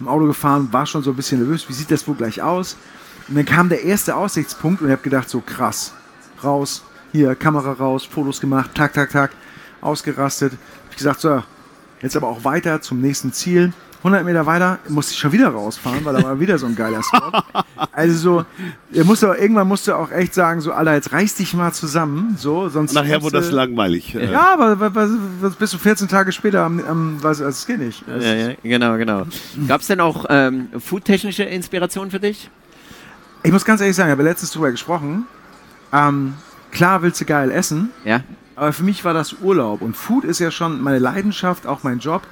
[0.00, 2.76] im Auto gefahren, war schon so ein bisschen nervös, wie sieht das wohl gleich aus?
[3.28, 5.92] Und dann kam der erste Aussichtspunkt und ich habe gedacht, so krass,
[6.42, 9.30] raus, hier, Kamera raus, Fotos gemacht, tak, tak, tak,
[9.80, 10.52] ausgerastet.
[10.52, 11.42] Hab ich gesagt, so,
[12.00, 13.72] jetzt aber auch weiter zum nächsten Ziel.
[13.98, 17.02] 100 Meter weiter musste ich schon wieder rausfahren, weil da war wieder so ein geiler
[17.02, 17.32] Spot.
[17.90, 18.44] Also so,
[18.94, 22.36] er musste auch, irgendwann musste auch echt sagen, so, Alter, jetzt reiß dich mal zusammen,
[22.38, 22.92] so, sonst...
[22.92, 24.14] Nachher wurde das du- langweilig.
[24.14, 25.10] Äh, Ja, aber was, was,
[25.40, 28.04] was bist du 14 Tage später am, am was, das geht nicht.
[28.06, 29.24] Das Ja, ja, genau, genau.
[29.66, 32.48] Gab es denn auch ähm, foodtechnische Inspiration für dich?
[33.42, 35.26] Ich muss ganz ehrlich sagen, ich habe letztens drüber gesprochen.
[35.92, 36.34] Ähm,
[36.70, 38.20] klar willst du geil essen, Ja?
[38.56, 39.80] aber für mich war das Urlaub.
[39.80, 42.22] Und Food ist ja schon meine Leidenschaft, auch mein Job.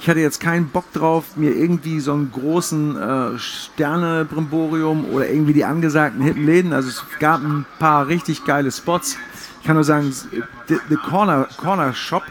[0.00, 5.54] Ich hatte jetzt keinen Bock drauf, mir irgendwie so einen großen äh, Sterne-Brimborium oder irgendwie
[5.54, 6.72] die angesagten hippen Läden.
[6.72, 9.16] Also es gab ein paar richtig geile Spots.
[9.60, 10.12] Ich kann nur sagen,
[10.68, 12.22] The, the Corner, Corner Shop.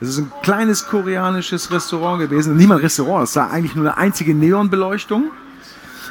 [0.00, 2.56] Es ist ein kleines koreanisches Restaurant gewesen.
[2.56, 5.30] Nicht mal ein Restaurant, es war eigentlich nur eine einzige Neonbeleuchtung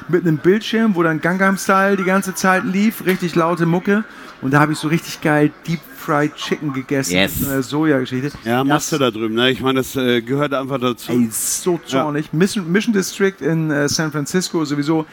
[0.10, 4.04] mit einem Bildschirm, wo dann Gangnam Style die ganze Zeit lief, richtig laute Mucke.
[4.42, 7.14] Und da habe ich so richtig geil Deep Fried Chicken gegessen.
[7.14, 7.40] Yes.
[7.40, 8.32] Mit einer Soja-Geschichte.
[8.44, 9.34] Ja, machst du da drüben.
[9.34, 9.50] Ne?
[9.52, 11.12] Ich meine, das äh, gehört einfach dazu.
[11.12, 12.32] Ey, so zornig.
[12.32, 15.06] Mission, Mission District in äh, San Francisco sowieso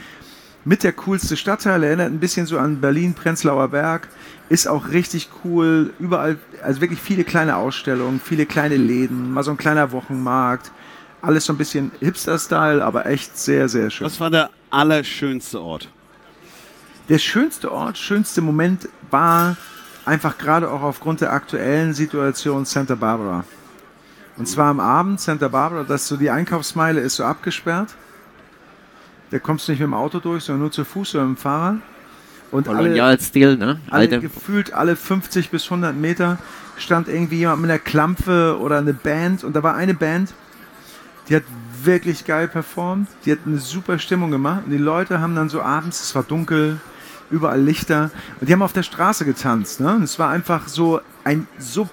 [0.64, 1.82] mit der coolste Stadtteil.
[1.82, 4.08] Erinnert ein bisschen so an Berlin, Prenzlauer Berg.
[4.48, 5.94] Ist auch richtig cool.
[5.98, 10.70] Überall, also wirklich viele kleine Ausstellungen, viele kleine Läden, mal so ein kleiner Wochenmarkt.
[11.22, 14.06] Alles so ein bisschen Hipster-Style, aber echt sehr, sehr schön.
[14.06, 15.88] Was war der allerschönste Ort?
[17.08, 19.56] Der schönste Ort, schönste Moment war
[20.04, 23.44] einfach gerade auch aufgrund der aktuellen Situation Santa Barbara.
[24.36, 27.94] Und zwar am Abend Santa Barbara, dass so die Einkaufsmeile ist so abgesperrt.
[29.30, 31.40] Da kommst du nicht mit dem Auto durch, sondern nur zu Fuß oder mit dem
[31.40, 31.76] Fahrrad.
[32.50, 33.80] Und alle, Kolonialstil, ne?
[33.90, 34.20] alle Alte.
[34.20, 36.38] gefühlt alle 50 bis 100 Meter
[36.76, 40.34] stand irgendwie jemand mit einer Klampfe oder eine Band und da war eine Band,
[41.28, 41.44] die hat
[41.84, 44.62] wirklich geil performt, die hat eine super Stimmung gemacht.
[44.64, 46.80] Und die Leute haben dann so abends, es war dunkel,
[47.30, 48.10] überall Lichter.
[48.40, 49.94] Und die haben auf der Straße getanzt, ne?
[49.94, 51.88] Und es war einfach so ein so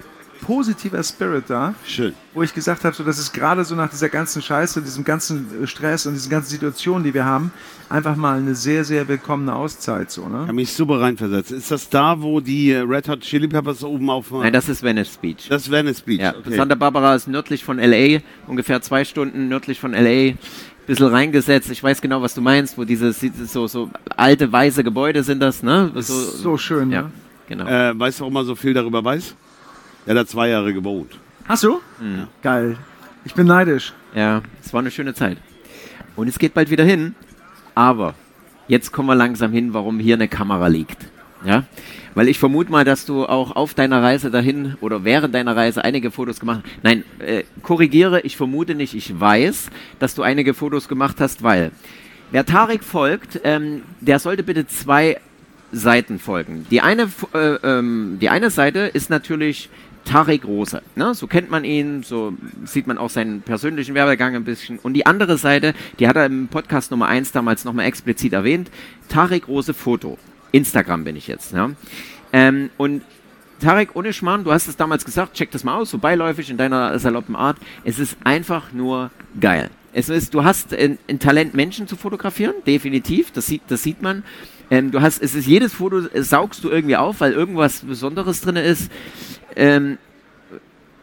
[0.49, 2.13] positiver Spirit da, Schön.
[2.33, 5.45] wo ich gesagt habe, so das ist gerade so nach dieser ganzen Scheiße, diesem ganzen
[5.63, 7.51] äh, Stress und diesen ganzen Situationen, die wir haben,
[7.87, 10.39] einfach mal eine sehr sehr willkommene Auszeit so, Ich ne?
[10.39, 11.51] habe mich super reinversetzt.
[11.51, 14.31] Ist das da, wo die äh, Red Hot Chili Peppers oben auf...
[14.31, 15.47] Nein, das ist Venice Beach.
[15.49, 16.19] das ist Venice Beach.
[16.19, 16.55] Ja, okay.
[16.55, 20.33] Santa Barbara ist nördlich von LA, ungefähr zwei Stunden nördlich von LA.
[20.87, 21.69] Bisschen reingesetzt.
[21.69, 25.61] Ich weiß genau, was du meinst, wo diese so, so alte weiße Gebäude sind das,
[25.61, 25.91] ne?
[25.93, 27.11] So, So schön, ja, ne?
[27.47, 27.67] genau.
[27.67, 29.35] Äh, weißt du, warum man so viel darüber weiß?
[30.09, 31.19] Er hat zwei Jahre gewohnt.
[31.47, 31.81] Hast du?
[31.99, 32.25] Mhm.
[32.41, 32.77] Geil.
[33.25, 33.93] Ich bin neidisch.
[34.15, 35.37] Ja, es war eine schöne Zeit.
[36.15, 37.13] Und es geht bald wieder hin.
[37.75, 38.15] Aber
[38.67, 40.97] jetzt kommen wir langsam hin, warum hier eine Kamera liegt.
[41.45, 41.65] Ja?
[42.15, 45.83] Weil ich vermute mal, dass du auch auf deiner Reise dahin oder während deiner Reise
[45.83, 46.83] einige Fotos gemacht hast.
[46.83, 49.69] Nein, äh, korrigiere, ich vermute nicht, ich weiß,
[49.99, 51.69] dass du einige Fotos gemacht hast, weil
[52.31, 55.19] wer Tarek folgt, ähm, der sollte bitte zwei
[55.71, 56.65] Seiten folgen.
[56.71, 59.69] Die eine, äh, ähm, die eine Seite ist natürlich
[60.05, 60.81] Tarek Rose.
[60.95, 61.13] Ne?
[61.13, 62.33] So kennt man ihn, so
[62.65, 64.79] sieht man auch seinen persönlichen Werdegang ein bisschen.
[64.79, 68.71] Und die andere Seite, die hat er im Podcast Nummer 1 damals nochmal explizit erwähnt,
[69.07, 70.17] Tarek Rose Foto.
[70.51, 71.53] Instagram bin ich jetzt.
[71.53, 71.69] Ja?
[72.33, 73.03] Ähm, und
[73.59, 76.57] Tarek, ohne Schmarrn, du hast es damals gesagt, check das mal aus, so beiläufig in
[76.57, 77.57] deiner saloppen Art.
[77.83, 79.69] Es ist einfach nur geil.
[79.91, 84.01] Es ist, du hast ein, ein Talent, Menschen zu fotografieren, definitiv, das sieht, das sieht
[84.01, 84.23] man.
[84.71, 88.41] Ähm, du hast, es ist jedes Foto, äh, saugst du irgendwie auf, weil irgendwas Besonderes
[88.41, 88.91] drin ist.
[89.55, 89.97] Ähm,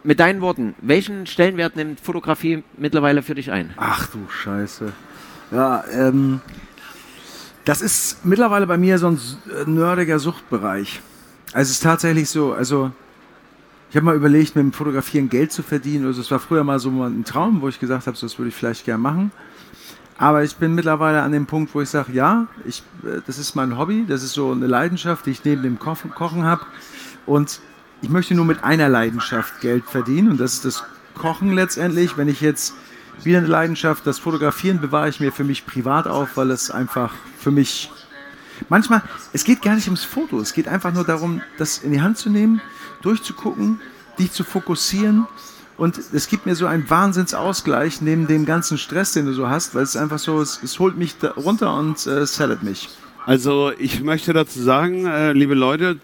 [0.02, 3.74] mit deinen Worten, welchen Stellenwert nimmt Fotografie mittlerweile für dich ein?
[3.76, 4.92] Ach du Scheiße.
[5.50, 6.40] Ja, ähm,
[7.64, 9.18] das ist mittlerweile bei mir so ein
[9.50, 11.00] äh, nerdiger Suchtbereich.
[11.52, 12.92] Also es ist tatsächlich so, also
[13.90, 16.06] ich habe mal überlegt, mit dem Fotografieren Geld zu verdienen.
[16.06, 18.50] Also es war früher mal so ein Traum, wo ich gesagt habe, so, das würde
[18.50, 19.32] ich vielleicht gerne machen.
[20.18, 23.54] Aber ich bin mittlerweile an dem Punkt, wo ich sage, ja, ich, äh, das ist
[23.54, 26.62] mein Hobby, das ist so eine Leidenschaft, die ich neben dem Kochen, Kochen habe.
[27.26, 27.60] Und
[28.02, 32.16] ich möchte nur mit einer Leidenschaft Geld verdienen und das ist das Kochen letztendlich.
[32.16, 32.74] Wenn ich jetzt
[33.22, 37.12] wieder eine Leidenschaft, das Fotografieren bewahre ich mir für mich privat auf, weil es einfach
[37.38, 37.90] für mich
[38.68, 42.00] manchmal, es geht gar nicht ums Foto, es geht einfach nur darum, das in die
[42.00, 42.60] Hand zu nehmen,
[43.02, 43.80] durchzugucken,
[44.18, 45.26] dich zu fokussieren
[45.76, 49.74] und es gibt mir so einen Wahnsinnsausgleich neben dem ganzen Stress, den du so hast,
[49.74, 52.88] weil es einfach so, es, es holt mich runter und äh, sellet mich.
[53.26, 55.98] Also ich möchte dazu sagen, äh, liebe Leute,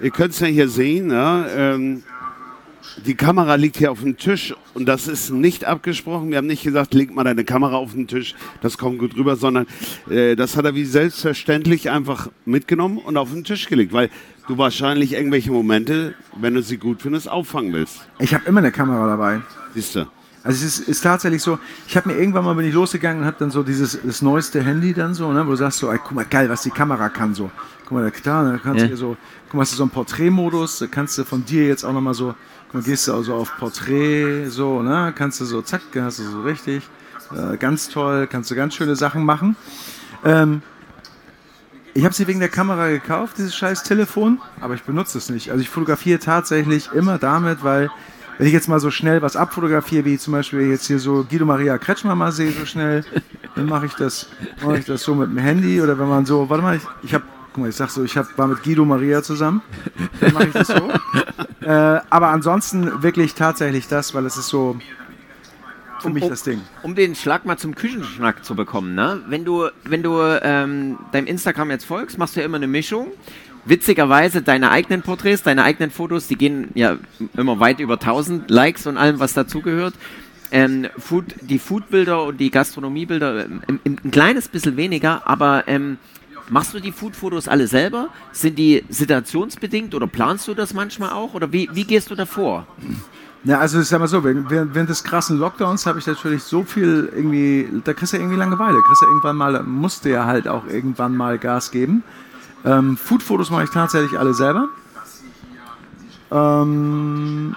[0.00, 2.02] ihr könnt es ja hier sehen, ja, ähm,
[3.06, 6.30] die Kamera liegt hier auf dem Tisch und das ist nicht abgesprochen.
[6.30, 9.36] Wir haben nicht gesagt, leg mal deine Kamera auf den Tisch, das kommt gut rüber,
[9.36, 9.66] sondern
[10.10, 14.10] äh, das hat er wie selbstverständlich einfach mitgenommen und auf den Tisch gelegt, weil
[14.48, 18.00] du wahrscheinlich irgendwelche Momente, wenn du sie gut findest, auffangen willst.
[18.18, 19.40] Ich habe immer eine Kamera dabei.
[19.74, 20.00] Siehst du?
[20.42, 23.26] Also es ist, ist tatsächlich so, ich habe mir irgendwann mal bin ich losgegangen und
[23.26, 25.98] habe dann so dieses das neueste Handy dann so, ne, wo du sagst so, ey,
[26.02, 27.50] guck mal geil, was die Kamera kann so.
[27.84, 28.84] Guck mal, da, da kannst Ja.
[28.84, 29.16] du hier so,
[29.50, 32.00] guck mal, hast du so einen Porträtmodus, da kannst du von dir jetzt auch noch
[32.00, 32.34] mal so,
[32.68, 36.22] guck mal, gehst du also auf Porträt so, ne, kannst du so zack, hast du
[36.22, 36.88] so richtig,
[37.36, 39.56] äh, ganz toll, kannst du ganz schöne Sachen machen.
[40.24, 40.62] Ähm,
[41.94, 45.50] ich habe sie wegen der Kamera gekauft, dieses scheiß Telefon, aber ich benutze es nicht.
[45.50, 47.90] Also ich fotografiere tatsächlich immer damit, weil
[48.38, 51.44] wenn ich jetzt mal so schnell was abfotografiere, wie zum Beispiel jetzt hier so Guido
[51.44, 53.04] Maria Kretschmer mal sehe, so schnell,
[53.56, 54.28] dann mache ich das,
[54.78, 57.24] ich das so mit dem Handy oder wenn man so, warte mal, ich, ich habe,
[57.52, 59.62] guck mal, ich sag so, ich hab, war mit Guido Maria zusammen,
[60.20, 60.90] dann mache ich das so.
[61.66, 64.76] äh, aber ansonsten wirklich tatsächlich das, weil es ist so
[66.00, 66.60] für mich das Ding.
[66.82, 69.20] Um den Schlag mal zum Küchenschnack zu bekommen, ne?
[69.28, 73.08] Wenn du, wenn du ähm, deinem Instagram jetzt folgst, machst du ja immer eine Mischung.
[73.66, 76.96] Witzigerweise deine eigenen Porträts, deine eigenen Fotos, die gehen ja
[77.36, 79.94] immer weit über 1000 Likes und allem, was dazugehört.
[80.50, 85.64] Ähm, Food, die Foodbilder und die Gastronomiebilder ähm, im, im, ein kleines bisschen weniger, aber
[85.68, 85.98] ähm,
[86.50, 88.08] machst du die Foodfotos alle selber?
[88.32, 91.34] Sind die situationsbedingt oder planst du das manchmal auch?
[91.34, 92.66] Oder wie, wie gehst du davor?
[93.44, 96.62] Ja, also ich sag mal so, während, während des krassen Lockdowns habe ich natürlich so
[96.62, 100.46] viel irgendwie, da kriegst du ja irgendwie Langeweile, kriegst du irgendwann mal, musste ja halt
[100.46, 102.02] auch irgendwann mal Gas geben.
[102.66, 104.68] Ähm, Foodfotos mache ich tatsächlich alle selber.
[106.30, 107.56] Ähm,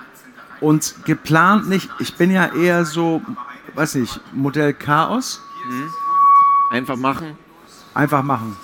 [0.61, 3.21] und geplant nicht, ich bin ja eher so,
[3.75, 5.41] weiß nicht, Modell Chaos,
[6.71, 7.37] Einfach machen.
[7.93, 8.55] einfach machen.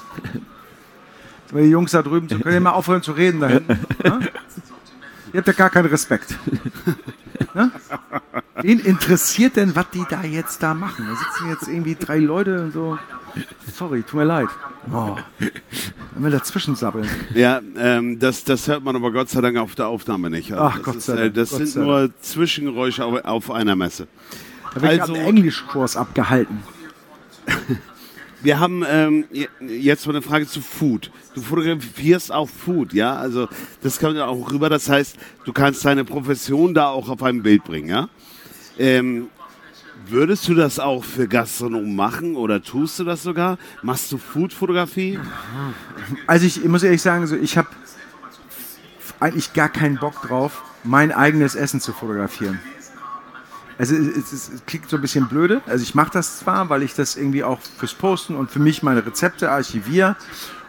[1.52, 3.80] Weil die Jungs da drüben, so, könnt ihr mal aufhören zu reden da hinten?
[4.04, 4.20] Ne?
[5.34, 6.36] Ihr habt ja gar keinen Respekt.
[7.56, 7.72] Ne?
[8.62, 11.08] Wen interessiert denn, was die da jetzt da machen?
[11.08, 13.00] Da sitzen jetzt irgendwie drei Leute und so.
[13.74, 14.50] Sorry, tut mir leid.
[14.92, 15.16] Oh.
[16.16, 17.08] Wenn wir dazwischen sabbeln.
[17.34, 20.52] Ja, ähm, das, das hört man aber Gott sei Dank auf der Aufnahme nicht.
[20.52, 23.52] Also Ach, das Gott ist, sei äh, Dank, Das Gott sind nur Zwischengeräusche auf, auf
[23.52, 24.08] einer Messe.
[24.74, 26.60] Da wird Also- gerade ein Englischkurs abgehalten.
[28.42, 31.12] Wir haben ähm, je- jetzt mal eine Frage zu Food.
[31.36, 33.16] Du fotografierst auch Food, ja?
[33.16, 33.48] Also
[33.82, 34.70] das kommt ja auch rüber.
[34.70, 38.08] Das heißt, du kannst deine Profession da auch auf ein Bild bringen, ja?
[38.78, 39.28] Ähm,
[40.08, 43.58] würdest du das auch für Gastronomen machen oder tust du das sogar?
[43.84, 45.20] Machst du Food-Fotografie?
[46.26, 47.68] Also ich, ich muss ehrlich sagen, so ich habe
[49.20, 52.60] eigentlich gar keinen Bock drauf, mein eigenes Essen zu fotografieren.
[53.80, 55.62] Also es, es, es, klingt so ein bisschen blöde.
[55.66, 58.84] Also ich mache das zwar, weil ich das irgendwie auch fürs Posten und für mich
[58.84, 60.18] meine Rezepte archiviere.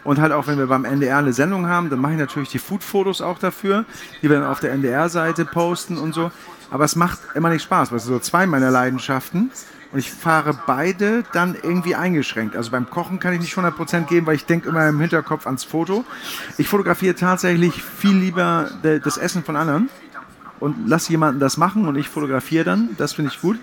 [0.03, 2.57] Und halt auch, wenn wir beim NDR eine Sendung haben, dann mache ich natürlich die
[2.57, 3.85] Food-Fotos auch dafür,
[4.21, 6.31] die wir dann auf der NDR-Seite posten und so.
[6.71, 9.51] Aber es macht immer nicht Spaß, weil es so zwei meiner Leidenschaften.
[9.91, 12.55] Und ich fahre beide dann irgendwie eingeschränkt.
[12.55, 15.65] Also beim Kochen kann ich nicht 100% geben, weil ich denke immer im Hinterkopf ans
[15.65, 16.05] Foto.
[16.57, 19.89] Ich fotografiere tatsächlich viel lieber das Essen von anderen
[20.61, 22.89] und lasse jemanden das machen und ich fotografiere dann.
[22.97, 23.59] Das finde ich gut.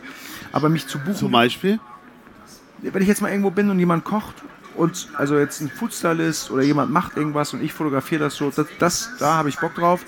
[0.52, 1.80] Aber mich zu buchen, Zum Beispiel?
[2.82, 4.36] wenn ich jetzt mal irgendwo bin und jemand kocht
[4.76, 8.66] und also jetzt ein Foodstylist oder jemand macht irgendwas und ich fotografiere das so, das,
[8.78, 10.00] das da habe ich Bock drauf.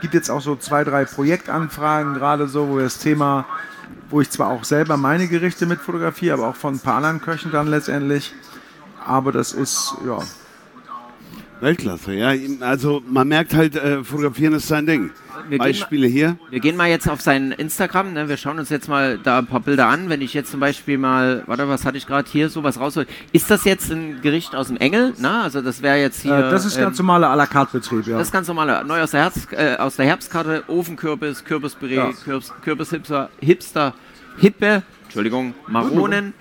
[0.00, 3.46] Gibt jetzt auch so zwei, drei Projektanfragen gerade so, wo das Thema,
[4.10, 7.20] wo ich zwar auch selber meine Gerichte mit fotografiere, aber auch von ein paar anderen
[7.20, 8.32] Köchen dann letztendlich.
[9.04, 10.18] Aber das ist, ja,
[11.64, 12.34] Weltklasse, ja.
[12.60, 15.10] Also man merkt halt, äh, fotografieren ist sein Ding.
[15.48, 16.38] Wir Beispiele hier.
[16.50, 18.12] Wir gehen mal jetzt auf sein Instagram.
[18.12, 18.28] Ne?
[18.28, 20.08] Wir schauen uns jetzt mal da ein paar Bilder an.
[20.08, 23.08] Wenn ich jetzt zum Beispiel mal, warte, was hatte ich gerade hier, sowas rausholen.
[23.32, 25.14] Ist das jetzt ein Gericht aus dem Engel?
[25.18, 26.36] Na, also das wäre jetzt hier.
[26.36, 28.18] äh, das ist ganz ähm, normaler à la carte Betrieb, ja.
[28.18, 32.10] das ist ganz normale, neu aus der, Herz, äh, aus der Herbstkarte, Ofenkürbis, Kürbispüree, Ja.
[32.12, 33.94] Kürbis, Kürbishipster, Hipster,
[34.38, 36.34] Hippe, Entschuldigung, Maronen.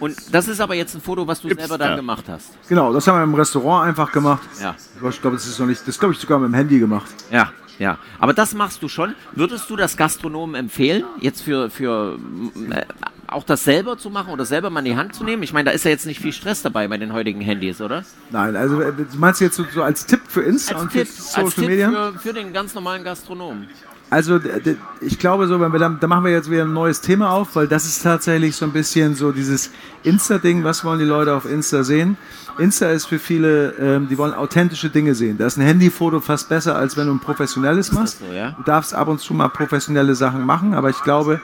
[0.00, 1.78] Und das ist aber jetzt ein Foto, was du selber Hipster.
[1.78, 2.50] dann gemacht hast.
[2.68, 4.48] Genau, das haben wir im Restaurant einfach gemacht.
[4.60, 4.74] Ja.
[5.08, 7.10] Ich glaube, das ist noch nicht, das glaube ich sogar mit dem Handy gemacht.
[7.30, 7.98] Ja, ja.
[8.18, 9.14] Aber das machst du schon.
[9.32, 12.18] Würdest du das Gastronomen empfehlen, jetzt für, für
[12.70, 12.82] äh,
[13.26, 15.42] auch das selber zu machen oder selber mal in die Hand zu nehmen?
[15.42, 18.04] Ich meine, da ist ja jetzt nicht viel Stress dabei bei den heutigen Handys, oder?
[18.30, 21.06] Nein, also äh, du meinst jetzt so, so als Tipp für Insta Als und Tipp,
[21.06, 21.90] für Social als Tipp Media?
[21.90, 23.68] für, für den ganz normalen Gastronomen.
[24.14, 24.38] Also
[25.00, 27.56] ich glaube so, wenn wir dann, da machen wir jetzt wieder ein neues Thema auf,
[27.56, 29.72] weil das ist tatsächlich so ein bisschen so dieses
[30.04, 32.16] Insta-Ding, was wollen die Leute auf Insta sehen?
[32.56, 35.36] Insta ist für viele, ähm, die wollen authentische Dinge sehen.
[35.36, 38.20] Da ist ein Handyfoto fast besser, als wenn du ein professionelles machst.
[38.20, 38.52] so, ja?
[38.52, 41.40] Du darfst ab und zu mal professionelle Sachen machen, aber ich glaube,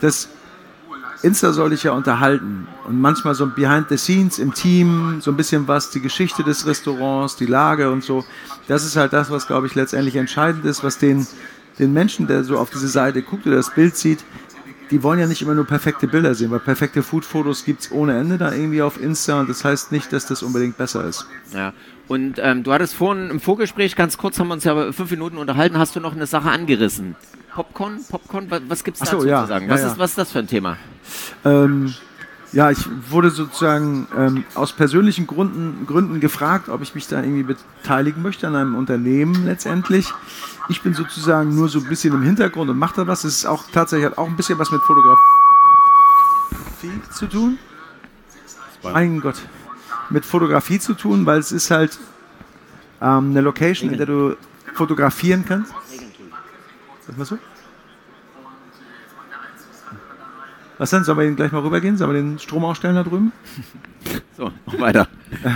[0.00, 0.28] dass
[1.24, 5.36] Insta soll dich ja unterhalten und manchmal so behind the scenes im Team, so ein
[5.36, 8.24] bisschen was, die Geschichte des Restaurants, die Lage und so.
[8.68, 11.26] Das ist halt das, was, glaube ich, letztendlich entscheidend ist, was den,
[11.78, 14.24] den Menschen, der so auf diese Seite guckt oder das Bild sieht,
[14.90, 18.18] die wollen ja nicht immer nur perfekte Bilder sehen, weil perfekte Food-Fotos gibt es ohne
[18.18, 21.26] Ende da irgendwie auf Insta und das heißt nicht, dass das unbedingt besser ist.
[21.54, 21.72] Ja.
[22.08, 25.38] Und ähm, du hattest vorhin im Vorgespräch, ganz kurz haben wir uns ja fünf Minuten
[25.38, 27.16] unterhalten, hast du noch eine Sache angerissen.
[27.54, 28.00] Popcorn?
[28.08, 28.50] Popcorn?
[28.50, 29.66] Was, was gibt es Ach so, dazu ja, zu sagen?
[29.66, 29.86] ja, was, ja.
[29.88, 30.76] Ist, was ist das für ein Thema?
[31.44, 31.94] Ähm,
[32.52, 37.42] ja, ich wurde sozusagen ähm, aus persönlichen Gründen, Gründen gefragt, ob ich mich da irgendwie
[37.44, 40.12] beteiligen möchte an einem Unternehmen letztendlich.
[40.68, 43.24] Ich bin sozusagen nur so ein bisschen im Hintergrund und mache da was.
[43.24, 45.22] Es ist auch tatsächlich hat auch ein bisschen was mit Fotografie
[47.10, 47.58] zu tun.
[48.82, 49.36] Mein Gott.
[50.10, 51.98] Mit Fotografie zu tun, weil es ist halt
[53.00, 54.36] ähm, eine Location, in der du
[54.74, 55.72] fotografieren kannst.
[57.06, 57.38] Was machst du?
[60.82, 61.04] Was denn?
[61.04, 61.96] Sollen wir ihn gleich mal rübergehen?
[61.96, 63.30] Sollen wir den Strom ausstellen da drüben?
[64.36, 65.06] So, noch weiter.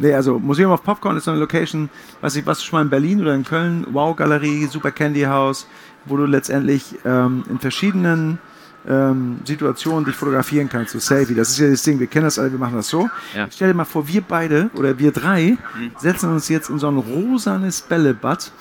[0.00, 1.88] Nee, also Museum of Popcorn ist so eine Location,
[2.20, 5.22] weiß ich, was du schon mal in Berlin oder in Köln, Wow Galerie, Super Candy
[5.22, 5.68] House,
[6.06, 8.40] wo du letztendlich ähm, in verschiedenen
[8.88, 11.36] ähm, Situationen dich fotografieren kannst, so Selfie.
[11.36, 13.08] Das ist ja das Ding, wir kennen das alle, wir machen das so.
[13.36, 13.46] Ja.
[13.48, 15.56] Stell dir mal vor, wir beide oder wir drei
[15.98, 18.50] setzen uns jetzt in so ein rosanes Bällebad.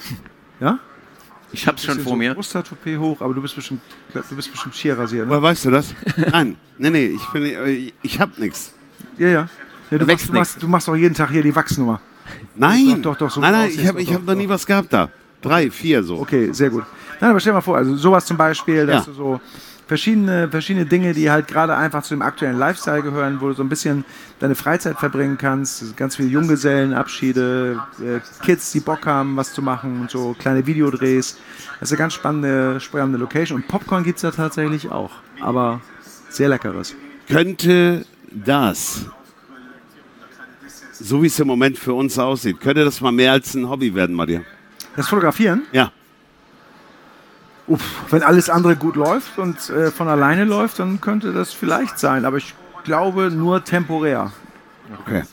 [0.60, 0.78] Ja?
[1.54, 2.34] Ich hab's schon vor so mir.
[2.34, 3.82] Brusthaartoupet hoch, aber du bist bestimmt,
[4.14, 5.30] du bist bestimmt Schierrasier, ne?
[5.30, 5.94] Woher weißt du das?
[6.32, 8.74] Nein, nee, nee, ich, bin, äh, ich hab nichts.
[9.20, 9.50] Ja, ja.
[9.92, 12.02] ja du, machst, du, machst, du machst doch jeden Tag hier die Wachsnummer.
[12.56, 14.66] Nein, Doch, doch, doch, so nein, nein, ich habe ich doch, hab noch nie was
[14.66, 15.10] gehabt da.
[15.42, 16.20] Drei, vier so.
[16.20, 16.86] Okay, sehr gut.
[17.20, 19.12] Nein, aber stell dir mal vor, also sowas zum Beispiel, dass Ja.
[19.12, 19.42] du so
[19.88, 23.64] verschiedene, verschiedene Dinge, die halt gerade einfach zu dem aktuellen Lifestyle gehören, wo du so
[23.64, 24.06] ein bisschen
[24.40, 25.96] deine Freizeit verbringen kannst.
[25.98, 31.38] Ganz viele Junggesellenabschiede, äh, Kids, die Bock haben, was zu machen und so kleine Videodrehs.
[31.80, 33.62] Das ist eine ganz spannende, spannende Location.
[33.62, 35.12] Und Popcorn gibt es da tatsächlich auch.
[35.42, 35.82] Aber
[36.30, 36.96] sehr leckeres.
[37.28, 39.06] Könnte das,
[40.94, 43.94] so wie es im Moment für uns aussieht, könnte das mal mehr als ein Hobby
[43.94, 44.42] werden, Maria?
[44.96, 45.92] Das Fotografieren, Ja.
[47.68, 52.00] Uff, wenn alles andere gut läuft und äh, von alleine läuft, dann könnte das vielleicht
[52.00, 52.26] sein.
[52.26, 54.32] Aber ich glaube nur temporär.
[55.02, 55.24] Okay.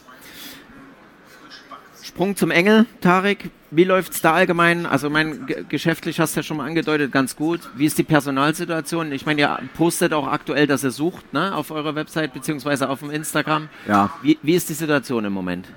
[2.03, 3.51] Sprung zum Engel, Tarek.
[3.71, 4.85] Wie läuft es da allgemein?
[4.85, 7.61] Also mein ge- geschäftlich hast du ja schon mal angedeutet, ganz gut.
[7.77, 9.13] Wie ist die Personalsituation?
[9.13, 12.99] Ich meine, ihr postet auch aktuell, dass ihr sucht, ne, auf eurer Website beziehungsweise auf
[12.99, 13.69] dem Instagram.
[13.87, 14.11] Ja.
[14.23, 15.69] Wie, wie ist die Situation im Moment?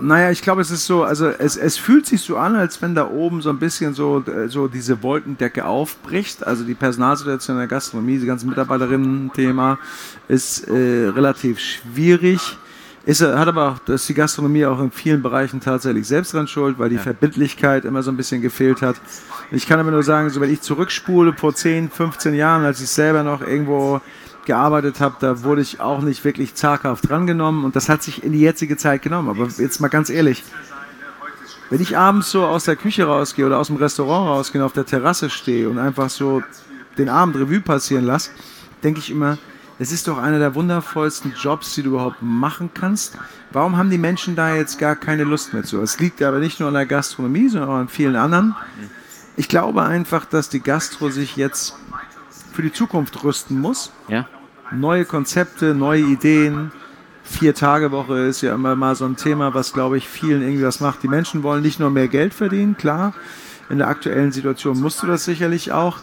[0.00, 2.94] Naja, ich glaube, es ist so, also es, es fühlt sich so an, als wenn
[2.94, 6.46] da oben so ein bisschen so, so diese Wolkendecke aufbricht.
[6.46, 9.78] Also die Personalsituation in der Gastronomie, die ganzen Mitarbeiterinnen-Thema
[10.28, 12.56] ist äh, relativ schwierig.
[13.06, 16.78] Ist, hat aber auch, dass die Gastronomie auch in vielen Bereichen tatsächlich selbst dran schuld,
[16.78, 18.96] weil die Verbindlichkeit immer so ein bisschen gefehlt hat.
[19.50, 22.90] Ich kann aber nur sagen, so wenn ich zurückspule vor 10, 15 Jahren, als ich
[22.90, 24.00] selber noch irgendwo
[24.48, 28.32] gearbeitet habe, da wurde ich auch nicht wirklich zaghaft drangenommen und das hat sich in
[28.32, 29.28] die jetzige Zeit genommen.
[29.28, 30.42] Aber jetzt mal ganz ehrlich,
[31.70, 34.72] wenn ich abends so aus der Küche rausgehe oder aus dem Restaurant rausgehe und auf
[34.72, 36.42] der Terrasse stehe und einfach so
[36.96, 38.30] den Abend Revue passieren lasse,
[38.82, 39.38] denke ich immer,
[39.78, 43.16] es ist doch einer der wundervollsten Jobs, die du überhaupt machen kannst.
[43.52, 45.80] Warum haben die Menschen da jetzt gar keine Lust mehr zu?
[45.82, 48.56] Es liegt aber nicht nur an der Gastronomie, sondern auch an vielen anderen.
[49.36, 51.76] Ich glaube einfach, dass die Gastro sich jetzt
[52.52, 54.26] für die Zukunft rüsten muss Ja?
[54.72, 56.72] Neue Konzepte, neue Ideen.
[57.24, 61.02] Vier-Tage-Woche ist ja immer mal so ein Thema, was, glaube ich, vielen irgendwie was macht.
[61.02, 63.12] Die Menschen wollen nicht nur mehr Geld verdienen, klar.
[63.68, 65.98] In der aktuellen Situation musst du das sicherlich auch.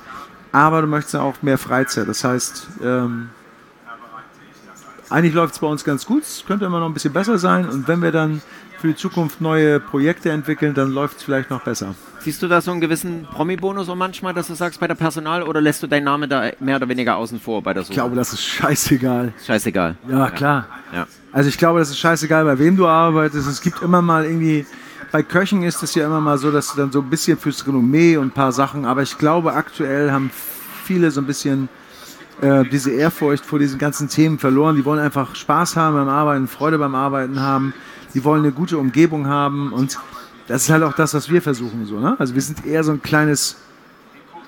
[0.51, 2.07] Aber du möchtest auch mehr Freizeit.
[2.07, 3.29] Das heißt, ähm,
[5.09, 6.23] eigentlich läuft es bei uns ganz gut.
[6.23, 7.67] Es könnte immer noch ein bisschen besser sein.
[7.67, 8.41] Und wenn wir dann
[8.85, 11.95] für die Zukunft neue Projekte entwickeln, dann läuft es vielleicht noch besser.
[12.19, 15.41] Siehst du da so einen gewissen Promi-Bonus auch manchmal, dass du sagst bei der Personal
[15.41, 17.93] oder lässt du deinen Namen da mehr oder weniger außen vor bei der Suche?
[17.93, 19.33] Ich glaube, das ist scheißegal.
[19.43, 19.95] Scheißegal.
[20.07, 20.67] Ja, klar.
[20.93, 21.07] Ja.
[21.31, 23.47] Also ich glaube, das ist scheißegal, bei wem du arbeitest.
[23.47, 24.67] Es gibt immer mal irgendwie,
[25.11, 27.65] bei Köchen ist es ja immer mal so, dass du dann so ein bisschen fürs
[27.65, 30.29] Renommee und ein paar Sachen, aber ich glaube, aktuell haben
[30.83, 31.69] viele so ein bisschen
[32.41, 34.75] äh, diese Ehrfurcht vor diesen ganzen Themen verloren.
[34.75, 37.73] Die wollen einfach Spaß haben beim Arbeiten, Freude beim Arbeiten haben.
[38.15, 39.99] Die wollen eine gute Umgebung haben und
[40.47, 41.85] das ist halt auch das, was wir versuchen.
[41.85, 42.15] So, ne?
[42.17, 43.57] Also wir sind eher so ein kleines,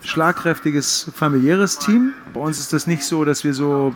[0.02, 2.14] schlagkräftiges, familiäres Team.
[2.34, 3.94] Bei uns ist das nicht so, dass wir so,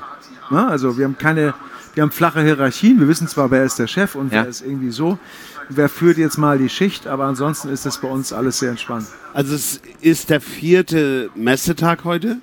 [0.49, 0.67] ne?
[0.67, 1.53] also wir haben keine,
[1.93, 2.99] wir haben flache Hierarchien.
[2.99, 4.43] Wir wissen zwar, wer ist der Chef und Ja.
[4.43, 5.19] wer ist irgendwie so,
[5.69, 9.05] wer führt jetzt mal die Schicht, aber ansonsten ist das bei uns alles sehr entspannt.
[9.33, 12.37] Also es ist der vierte Messetag heute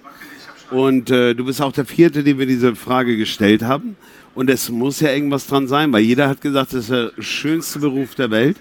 [0.71, 3.97] und äh, du bist auch der vierte, dem wir diese Frage gestellt haben.
[4.39, 7.81] Und es muss ja irgendwas dran sein, weil jeder hat gesagt, das ist der schönste
[7.81, 8.57] Beruf der Welt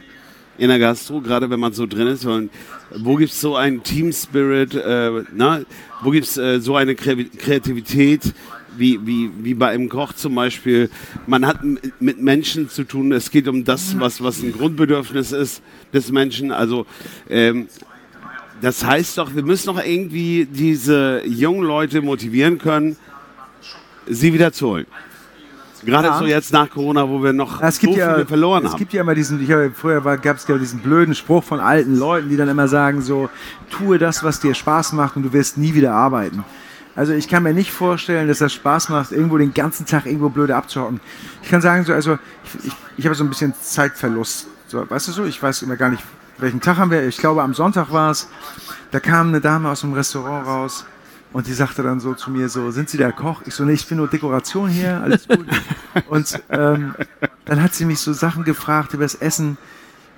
[0.58, 2.26] in der Gastro, gerade wenn man so drin ist.
[2.26, 2.50] Und
[2.96, 5.62] wo gibt's so einen Team Spirit, äh, na,
[6.02, 8.34] wo gibt's äh, so eine Kre- Kreativität?
[8.76, 10.90] Wie, wie, wie bei einem Koch zum Beispiel.
[11.28, 11.60] Man hat
[12.00, 13.12] mit Menschen zu tun.
[13.12, 15.62] Es geht um das, was, was ein Grundbedürfnis ist
[15.94, 16.52] des Menschen.
[16.52, 16.88] Also
[17.30, 17.68] ähm,
[18.63, 22.96] das heißt doch, wir müssen doch irgendwie diese jungen Leute motivieren können,
[24.08, 24.88] sie wieder zu holen.
[25.88, 26.19] Gerade Ja.
[26.19, 28.71] so jetzt nach Corona, wo wir noch Ja, es gibt so ja, viele verloren es
[28.71, 28.78] haben.
[28.80, 31.95] gibt ja immer diesen, ich habe, früher gab es ja diesen blöden Spruch von alten
[31.97, 33.30] Leuten, die dann immer sagen so,
[33.71, 36.43] tue das, was dir Spaß macht und du wirst nie wieder arbeiten.
[36.95, 40.30] Also ich kann mir nicht vorstellen, dass das Spaß macht, irgendwo den ganzen Tag irgendwo
[40.30, 41.00] blöde abzuhocken.
[41.43, 44.47] Ich kann sagen so, also ich, ich, ich habe so ein bisschen Zeitverlust.
[44.67, 46.04] So, weißt du so, ich weiß immer gar nicht,
[46.39, 47.08] welchen Tag haben wir.
[47.08, 48.28] Ich glaube am Sonntag war es.
[48.91, 50.86] Da kam eine Dame aus dem Restaurant raus
[51.38, 53.43] und die sagte dann so zu mir so, sind Sie der Koch?
[53.45, 55.45] Ich so, nee, ich bin nur Dekoration hier, alles gut.
[56.10, 56.95] und ähm,
[57.45, 59.60] dann hat sie mich so Sachen gefragt über das Essen.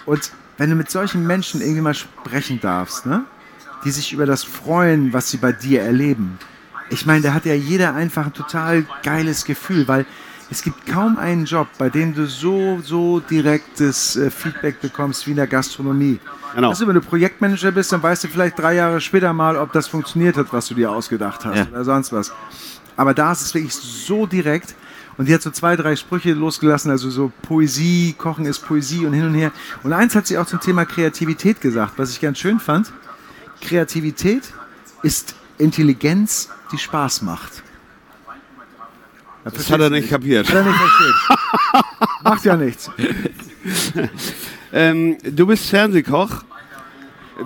[0.05, 3.25] Und wenn du mit solchen Menschen irgendwie mal sprechen darfst, ne?
[3.83, 6.39] die sich über das freuen, was sie bei dir erleben.
[6.89, 10.05] Ich meine, da hat ja jeder einfach ein total geiles Gefühl, weil
[10.49, 15.31] es gibt kaum einen Job, bei dem du so, so direktes äh, Feedback bekommst wie
[15.31, 16.21] in der Gastronomie.
[16.55, 16.69] Genau.
[16.69, 19.87] Also, wenn du Projektmanager bist, dann weißt du vielleicht drei Jahre später mal, ob das
[19.87, 21.67] funktioniert hat, was du dir ausgedacht hast Ja.
[21.71, 22.31] oder sonst was.
[22.97, 24.75] Aber da ist es wirklich so direkt.
[25.17, 29.11] Und die hat so zwei, drei Sprüche losgelassen, also so Poesie, Kochen ist Poesie und
[29.11, 29.51] hin und her.
[29.83, 32.91] Und eins hat sie auch zum Thema Kreativität gesagt, was ich ganz schön fand.
[33.59, 34.43] Kreativität
[35.03, 37.63] ist Intelligenz, die Spaß macht.
[39.43, 40.47] das hat er nicht kapiert.
[40.47, 41.15] Hat er nicht versteht.
[42.23, 42.89] Macht ja nichts.
[44.71, 46.43] Ähm, du bist Fernsehkoch.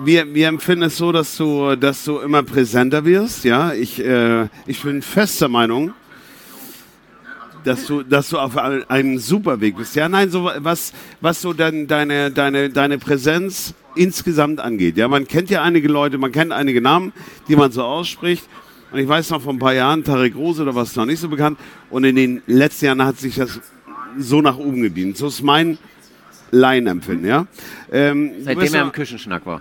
[0.04, 3.44] Wir, wir empfinden es so, dass du, dass du immer präsenter wirst.
[3.44, 5.94] Ja, ich, äh, ich bin fester Meinung,
[7.64, 9.94] dass du, dass du auf ein- einem super Weg bist.
[9.94, 14.96] Ja, nein, so was, was so dann deine, deine, deine Präsenz insgesamt angeht.
[14.96, 17.12] Ja, man kennt ja einige Leute, man kennt einige Namen,
[17.48, 18.44] die man so ausspricht.
[18.92, 21.28] Und ich weiß noch vor ein paar Jahren, Tarek Rose, oder was noch nicht so
[21.28, 21.58] bekannt.
[21.90, 23.60] Und in den letzten Jahren hat sich das
[24.18, 25.16] so nach oben gedient.
[25.16, 25.78] So ist mein
[26.50, 27.46] Laienempfinden, ja.
[27.92, 29.60] Ähm, Seitdem er ja- im Küchenschnack war.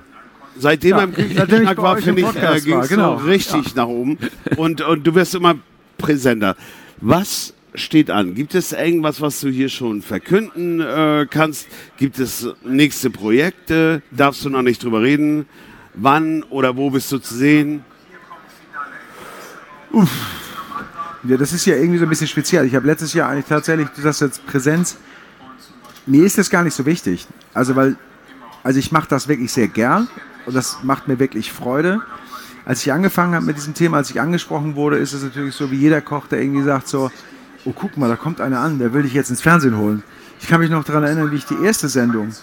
[0.57, 3.15] Seitdem Ja, er im Küchenschnack war, finde ich, äh, ging es genau.
[3.15, 4.17] richtig nach oben.
[4.57, 5.55] Und, und du wirst immer
[5.97, 6.55] präsenter.
[7.01, 8.35] Was steht an?
[8.35, 11.67] Gibt es irgendwas, was du hier schon verkünden äh, kannst?
[11.97, 14.03] Gibt es nächste Projekte?
[14.11, 15.47] Darfst du noch nicht drüber reden?
[15.95, 17.83] Wann oder wo bist du zu sehen?
[21.23, 22.65] Ja, das ist ja irgendwie so ein bisschen speziell.
[22.65, 24.97] Ich habe letztes Jahr eigentlich tatsächlich, du sagst jetzt Präsenz,
[26.05, 27.27] mir ist das gar nicht so wichtig.
[27.53, 27.95] Also, weil,
[28.63, 30.07] also ich mache das wirklich sehr gern
[30.45, 32.01] und das macht mir wirklich Freude.
[32.65, 35.69] Als ich angefangen habe mit diesem Thema, als ich angesprochen wurde, ist es natürlich so
[35.71, 37.11] wie jeder Koch, der irgendwie sagt so,
[37.65, 40.03] oh guck mal, da kommt einer an, der will dich jetzt ins Fernsehen holen.
[40.39, 42.33] Ich kann mich noch daran erinnern, wie ich die erste Sendung,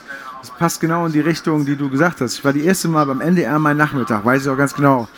[0.41, 2.39] das passt genau in die Richtung, die du gesagt hast.
[2.39, 5.09] Ich war die erste Mal beim NDR mein Nachmittag, weiß ich auch ganz genau.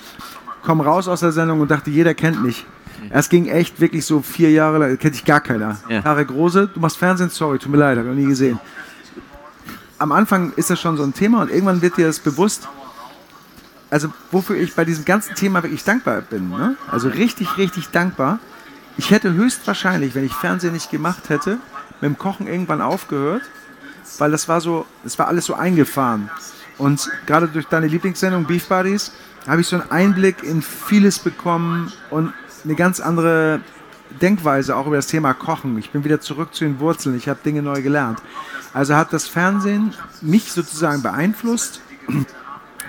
[0.65, 2.67] Komm raus aus der Sendung und dachte, jeder kennt mich.
[3.11, 5.79] Es ging echt wirklich so vier Jahre lang, kennt ich gar keiner.
[5.89, 6.03] Ja.
[6.03, 8.59] Tarek Rose, du machst Fernsehen, sorry, tut mir leid, habe ich noch nie gesehen.
[9.99, 12.69] Am Anfang ist das schon so ein Thema und irgendwann wird dir das bewusst,
[13.91, 16.49] also wofür ich bei diesem ganzen Thema wirklich dankbar bin.
[16.51, 16.77] Ne?
[16.91, 18.39] Also richtig, richtig dankbar.
[18.97, 21.59] Ich hätte höchstwahrscheinlich, wenn ich Fernsehen nicht gemacht hätte,
[22.01, 23.43] mit dem Kochen irgendwann aufgehört,
[24.19, 26.31] weil das war so, es war alles so eingefahren.
[26.79, 29.13] Und gerade durch deine Lieblingssendung Beef Buddies
[29.47, 32.33] habe ich so einen Einblick in vieles bekommen und
[32.65, 33.61] eine ganz andere
[34.21, 35.79] Denkweise auch über das Thema Kochen.
[35.79, 37.17] Ich bin wieder zurück zu den Wurzeln.
[37.17, 38.21] Ich habe Dinge neu gelernt.
[38.75, 41.81] Also hat das Fernsehen mich sozusagen beeinflusst,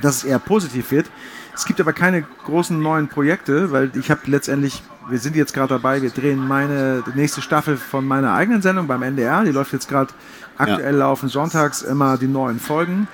[0.01, 1.09] dass es eher positiv wird.
[1.55, 5.75] Es gibt aber keine großen neuen Projekte, weil ich habe letztendlich, wir sind jetzt gerade
[5.75, 9.43] dabei, wir drehen meine die nächste Staffel von meiner eigenen Sendung beim NDR.
[9.43, 10.13] Die läuft jetzt gerade
[10.57, 13.07] aktuell laufen sonntags immer die neuen Folgen.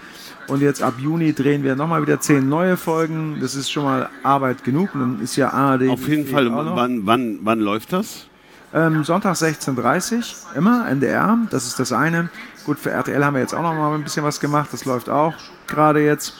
[0.49, 3.37] Und jetzt ab Juni drehen wir nochmal wieder zehn neue Folgen.
[3.39, 4.93] Das ist schon mal Arbeit genug.
[4.95, 5.89] Und dann ist ja ARD.
[5.89, 8.25] Auf jeden Fall, wann, wann, wann läuft das?
[8.73, 12.29] Ähm, Sonntag 16.30 Uhr, immer, NDR, das ist das eine.
[12.65, 15.09] Gut, für RTL haben wir jetzt auch noch mal ein bisschen was gemacht, das läuft
[15.09, 15.33] auch
[15.65, 16.33] gerade jetzt.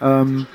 [0.00, 0.46] Ähm,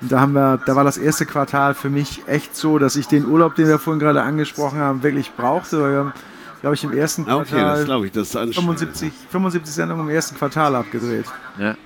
[0.00, 3.26] da, haben wir, da war das erste Quartal für mich echt so, dass ich den
[3.26, 5.80] Urlaub, den wir vorhin gerade angesprochen haben, wirklich brauchte.
[5.80, 6.12] Weil wir haben,
[6.60, 8.78] glaube ich, im ersten Ah, Okay, das Quartal glaube ich, das ist anstrengend.
[8.80, 11.26] 75, 75 Sendungen im ersten Quartal abgedreht.
[11.58, 11.76] Ja.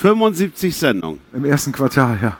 [0.00, 1.20] 75 Sendungen.
[1.32, 2.36] Im ersten Quartal, ja.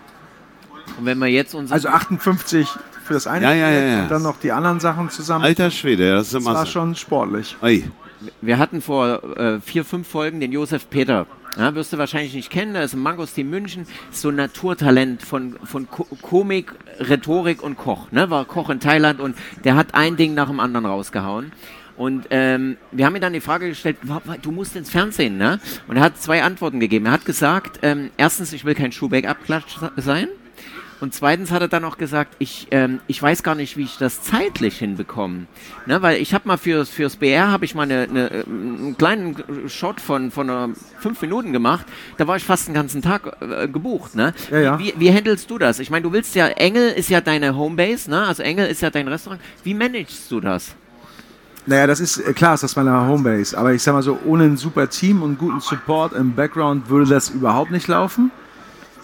[0.98, 2.68] Und wenn wir jetzt unsere Also 58
[3.04, 4.02] für das eine Ja, ja, ja, ja.
[4.02, 5.44] und dann noch die anderen Sachen zusammen.
[5.44, 6.72] Alter Schwede, das ist das immer war so.
[6.72, 7.56] schon sportlich.
[7.62, 7.84] Ui.
[8.40, 11.26] Wir hatten vor äh, vier, fünf Folgen den Josef Peter.
[11.56, 15.22] Ja, wirst du wahrscheinlich nicht kennen, er ist ein Mangostin München, ist so ein Naturtalent
[15.22, 18.12] von, von Ko Komik, Rhetorik und Koch.
[18.12, 18.30] Ne?
[18.30, 21.52] War Koch in Thailand und der hat ein Ding nach dem anderen rausgehauen.
[21.98, 23.98] Und ähm, wir haben ihm dann die Frage gestellt,
[24.42, 25.58] du musst ins Fernsehen, ne?
[25.88, 27.06] Und er hat zwei Antworten gegeben.
[27.06, 30.28] Er hat gesagt, ähm, erstens, ich will kein Schuhback-Abklatsch sein.
[31.00, 33.98] Und zweitens hat er dann auch gesagt, ich, ähm, ich weiß gar nicht, wie ich
[33.98, 35.46] das zeitlich hinbekomme.
[35.86, 38.96] Ne, weil ich habe mal fürs, fürs BR habe ich mal eine, eine, äh, einen
[38.96, 41.86] kleinen Shot von, von fünf Minuten gemacht.
[42.16, 44.14] Da war ich fast den ganzen Tag äh, gebucht.
[44.14, 44.34] Ne?
[44.50, 44.78] Ja, ja.
[44.78, 45.78] Wie, wie handelst du das?
[45.78, 48.24] Ich meine, du willst ja, Engel ist ja deine Homebase, ne?
[48.26, 49.40] also Engel ist ja dein Restaurant.
[49.62, 50.74] Wie managst du das?
[51.68, 53.56] Naja, das ist äh, klar, ist das meine Homebase.
[53.58, 57.10] Aber ich sag mal so, ohne ein super Team und guten Support im Background würde
[57.10, 58.30] das überhaupt nicht laufen.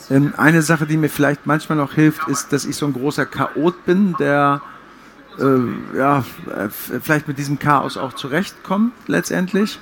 [0.08, 3.26] Ähm, eine Sache, die mir vielleicht manchmal noch hilft, ist, dass ich so ein großer
[3.26, 4.62] Chaot bin, der
[5.38, 6.24] äh, ja,
[7.02, 9.78] vielleicht mit diesem Chaos auch zurechtkommt letztendlich.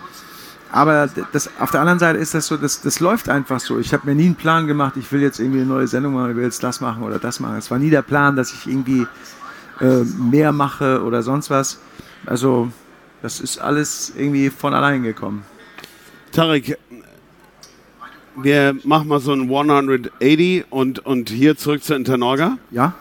[0.73, 3.79] Aber das, auf der anderen Seite ist das so, das, das läuft einfach so.
[3.79, 6.31] Ich habe mir nie einen Plan gemacht, ich will jetzt irgendwie eine neue Sendung machen,
[6.31, 7.59] ich will jetzt das machen oder das machen.
[7.59, 9.07] Es war nie der Plan, dass ich irgendwie
[9.81, 11.79] äh, mehr mache oder sonst was.
[12.27, 12.71] Also
[13.23, 15.45] das ist alles irgendwie von allein gekommen.
[16.33, 16.79] Tarek,
[18.37, 22.59] wir machen mal so ein 180 und, und hier zurück zu Internorga.
[22.71, 22.95] Ja?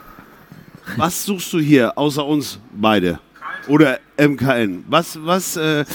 [0.97, 3.19] Was suchst du hier außer uns beide?
[3.67, 4.84] Oder MKN?
[4.89, 5.86] Was, was äh,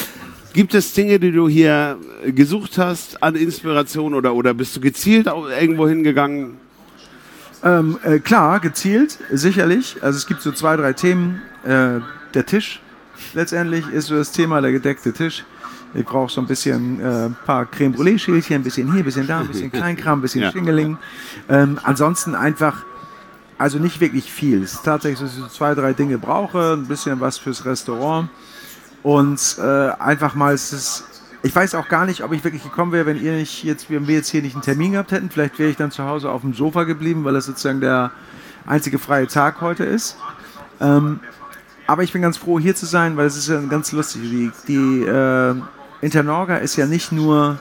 [0.54, 5.26] gibt es Dinge, die du hier gesucht hast an Inspiration oder, oder bist du gezielt
[5.26, 6.56] irgendwo hingegangen?
[7.62, 9.96] Ähm, äh, klar, gezielt, sicherlich.
[10.00, 11.42] Also es gibt so zwei, drei Themen.
[11.64, 12.00] Äh,
[12.34, 12.80] der Tisch
[13.34, 15.44] letztendlich ist so das Thema, der gedeckte Tisch.
[15.94, 19.04] Ich brauche so ein bisschen äh, ein paar Creme Brûlée Schälchen, ein bisschen hier, ein
[19.04, 20.50] bisschen da, ein bisschen Kleinkram, ein bisschen Ja.
[20.52, 20.98] Schingeling.
[21.48, 22.84] Ähm, ansonsten einfach,
[23.56, 24.62] also nicht wirklich viel.
[24.62, 27.64] Es ist tatsächlich so, dass ich so zwei, drei Dinge brauche, ein bisschen was fürs
[27.64, 28.28] Restaurant
[29.02, 31.04] und äh, einfach mal es ist
[31.42, 34.08] ich weiß auch gar nicht, ob ich wirklich gekommen wäre, wenn ihr nicht jetzt, wenn
[34.08, 35.30] wir jetzt hier nicht einen Termin gehabt hätten.
[35.30, 38.10] Vielleicht wäre ich dann zu Hause auf dem Sofa geblieben, weil das sozusagen der
[38.66, 40.16] einzige freie Tag heute ist.
[40.80, 41.20] Ähm,
[41.86, 44.22] aber ich bin ganz froh, hier zu sein, weil es ist ja ganz lustig.
[44.22, 45.54] Die, die äh,
[46.00, 47.58] Internorga ist ja nicht nur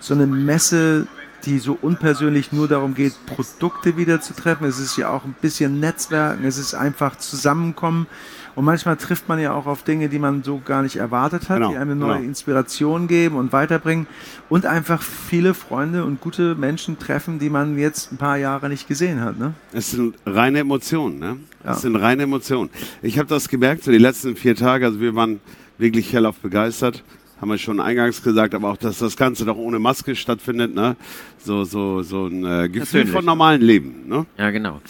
[0.00, 1.06] so eine Messe
[1.44, 4.64] die so unpersönlich nur darum geht, Produkte wieder zu treffen.
[4.64, 8.06] Es ist ja auch ein bisschen Netzwerken, es ist einfach Zusammenkommen.
[8.54, 11.58] Und manchmal trifft man ja auch auf Dinge, die man so gar nicht erwartet hat,
[11.58, 12.28] Genau, die einem eine neue genau.
[12.28, 14.08] Inspiration geben und weiterbringen
[14.48, 18.88] und einfach viele Freunde und gute Menschen treffen, die man jetzt ein paar Jahre nicht
[18.88, 19.38] gesehen hat.
[19.38, 19.54] Ne?
[19.72, 21.36] Es sind reine Emotionen, ne?
[21.64, 21.72] Ja.
[21.72, 22.70] Es sind reine Emotionen.
[23.00, 25.38] Ich habe das gemerkt, so die letzten vier Tage, also wir waren
[25.78, 27.04] wirklich hellauf begeistert.
[27.40, 30.96] Haben wir schon eingangs gesagt, aber auch, dass das Ganze doch ohne Maske stattfindet, ne?
[31.38, 33.10] So, so, so ein äh, Gefühl Persönlich.
[33.12, 34.26] von normalem Leben, ne?
[34.36, 34.80] Ja, genau.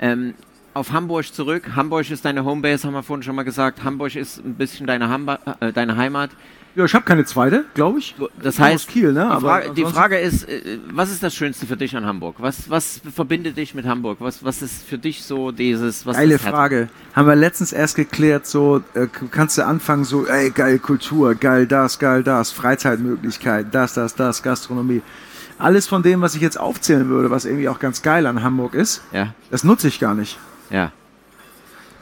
[0.00, 0.34] Ähm,
[0.74, 1.70] auf Hamburg zurück.
[1.76, 3.84] Hamburg ist deine Homebase, haben wir vorhin schon mal gesagt.
[3.84, 6.30] Hamburg ist ein bisschen deine, Hamba äh, deine Heimat.
[6.76, 8.16] Ja, ich habe keine zweite, glaube ich.
[8.42, 9.32] Das heißt, Kiel, ne?
[9.36, 12.36] die, Frage, die Frage ist, äh, was ist das Schönste für dich an Hamburg?
[12.38, 14.18] Was, was verbindet dich mit Hamburg?
[14.20, 16.04] Was, was ist für dich so dieses...
[16.04, 16.88] Was Geile Frage.
[17.14, 21.68] Haben wir letztens erst geklärt, so äh, kannst du anfangen, so, ey, geil Kultur, geil
[21.68, 25.02] das, geil das, Freizeitmöglichkeiten, das, das, das, Gastronomie.
[25.58, 28.74] Alles von dem, was ich jetzt aufzählen würde, was irgendwie auch ganz geil an Hamburg
[28.74, 30.38] ist, Ja, das nutze ich gar nicht.
[30.70, 30.90] ja.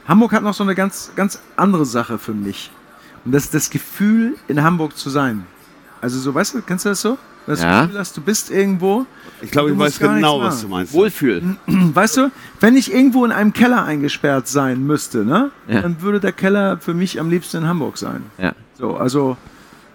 [0.08, 2.72] Hamburg hat noch so eine ganz, ganz andere Sache für mich.
[3.24, 5.44] Und das ist das Gefühl, in Hamburg zu sein.
[6.00, 7.18] Also so, weißt du, kennst du das so?
[7.46, 7.82] Das Ja.
[7.82, 9.04] Gefühl hast, du bist irgendwo.
[9.40, 10.92] Ich glaube, Du ich weiß genau, was du meinst.
[10.92, 11.56] Wohlfühl.
[11.66, 15.82] Weißt du, wenn ich irgendwo in einem Keller eingesperrt sein müsste, ne, Ja.
[15.82, 18.22] dann würde der Keller für mich am liebsten in Hamburg sein.
[18.38, 19.36] Ja, So, also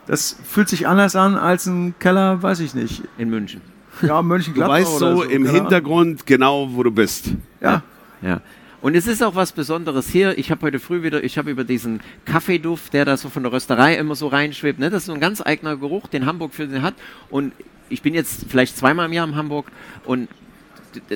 [0.08, 3.04] das fühlt sich anders an als ein Keller, weiß ich nicht.
[3.18, 3.62] in München.
[4.02, 5.24] Ja, Du Mönchengladbach weißt oder so so.
[5.24, 5.46] im.
[5.48, 7.30] Hintergrund genau, wo du bist.
[7.62, 7.82] Ja.
[8.22, 8.42] Ja.
[8.82, 10.38] Und es ist auch was Besonderes hier.
[10.38, 13.52] Ich habe heute früh wieder, ich habe über diesen Kaffeeduft, der da so von der
[13.52, 14.80] Rösterei immer so reinschwebt.
[14.80, 14.90] Ne?
[14.90, 16.94] Das ist so ein ganz eigener Geruch, den Hamburg für den hat.
[17.30, 17.54] Und
[17.90, 19.72] ich bin jetzt vielleicht zweimal im Jahr in Hamburg
[20.06, 20.30] und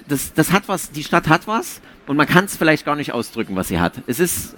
[0.07, 3.13] das, das hat was, die Stadt hat was und man kann es vielleicht gar nicht
[3.13, 3.93] ausdrücken, was sie hat.
[4.07, 4.55] Es ist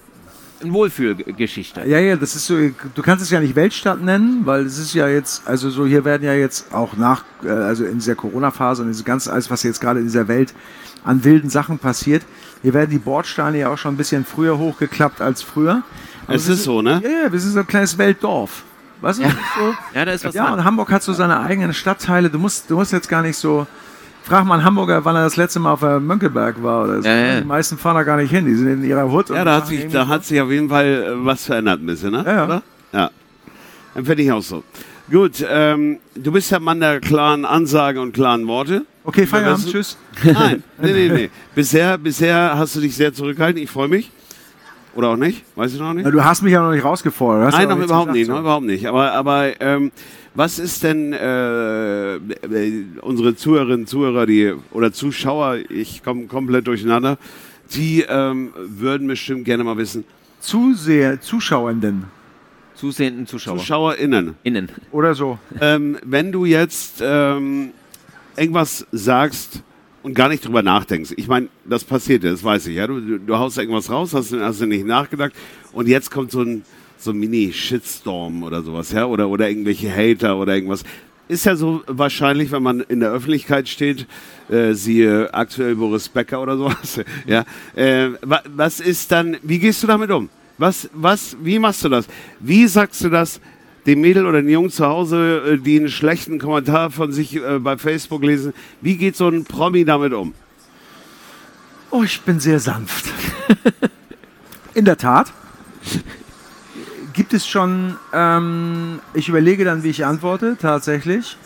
[0.64, 1.82] eine Wohlfühlgeschichte.
[1.88, 4.94] Ja, ja, das ist so, du kannst es ja nicht Weltstadt nennen, weil es ist
[4.94, 8.82] ja jetzt, also so, hier werden ja jetzt auch nach, äh, also in dieser Corona-Phase
[8.84, 10.54] und diese ganze, alles, was jetzt gerade in dieser Welt
[11.04, 12.24] an wilden Sachen passiert,
[12.62, 15.84] hier werden die Bordsteine ja auch schon ein bisschen früher hochgeklappt als früher.
[16.26, 17.02] Aber Es wir ist sind- so, ne?
[17.04, 18.64] Ja, ja, wir sind so ein kleines Weltdorf.
[19.02, 20.60] Weißt du, das ist so, Ja, da ist was ja, dran.
[20.60, 22.30] und Hamburg hat so seine eigenen Stadtteile.
[22.30, 23.68] Du musst, du musst jetzt gar nicht so.
[24.24, 27.08] Frag mal einen Hamburger, wann er das letzte Mal auf der Mönckeberg war oder so.
[27.08, 27.42] Ja, ja.
[27.42, 28.46] Die meisten fahren da gar nicht hin.
[28.46, 29.30] Die sind in ihrer Hut.
[29.30, 31.86] und Ja, da hat sich, da hat sich auf jeden Fall äh, was verändert ein
[31.86, 32.24] bisschen, ne?
[32.26, 32.46] Ja, ja.
[32.46, 32.64] Oder?
[32.94, 33.12] Ja.
[33.96, 34.64] Dann finde ich auch so.
[35.12, 38.86] Gut, ähm, du bist der Mann der klaren Ansage und klaren Worte.
[39.04, 39.98] Okay, Feierabend, tschüss.
[40.24, 41.30] Nein, nee, nee, nee.
[41.54, 43.62] Bisher, bisher hast du dich sehr zurückgehalten.
[43.62, 44.10] Ich freue mich.
[44.96, 45.44] Oder auch nicht?
[45.56, 46.06] Weiß ich noch nicht.
[46.06, 47.48] Na, du hast mich ja noch nicht rausgefordert.
[47.48, 48.32] Hast Nein, noch überhaupt gesagt, nicht, so.
[48.34, 48.86] noch überhaupt nicht.
[48.88, 49.92] Aber, aber ähm,
[50.36, 56.68] was ist denn äh, äh, unsere Zuhörerinnen und Zuhörer, die oder Zuschauer, ich komme komplett
[56.68, 57.18] durcheinander,
[57.74, 60.06] die ähm, würden bestimmt gerne mal wissen,
[60.40, 62.06] Zuseher, Zuschauenden
[62.76, 63.58] Zusehenden Zuschauer.
[63.60, 64.70] ZuschauerInnen, Innen.
[64.92, 65.38] oder so.
[65.62, 67.72] ähm, wenn du jetzt ähm,
[68.36, 69.64] irgendwas sagst
[70.02, 73.00] und gar nicht drüber nachdenkst, ich meine, das passiert ja, das weiß ich, ja, du,
[73.00, 75.34] du, du haust irgendwas raus, hast, hast du nicht nachgedacht
[75.72, 76.64] und jetzt kommt so ein,
[77.04, 80.84] so Mini-Shitstorm oder sowas, ja, oder, oder irgendwelche Hater oder irgendwas.
[81.28, 84.08] Ist ja so wahrscheinlich, wenn man in der Öffentlichkeit steht,
[84.50, 87.46] äh, siehe aktuell Boris Becker oder sowas, ja,
[87.76, 90.30] äh, wa, was ist dann, wie gehst du damit um?
[90.58, 92.08] Was, was, wie machst du das?
[92.40, 93.40] Wie sagst du das
[93.86, 97.60] dem Mädel oder den Jungen zu Hause, äh, die einen schlechten Kommentar von sich äh,
[97.60, 98.54] bei Facebook lesen?
[98.82, 100.34] Wie geht so ein Promi damit um?
[101.90, 103.06] Oh, ich bin sehr sanft.
[104.74, 105.32] In der Tat.
[107.14, 111.38] Gibt es schon, ähm, ich überlege dann, wie ich antworte, tatsächlich.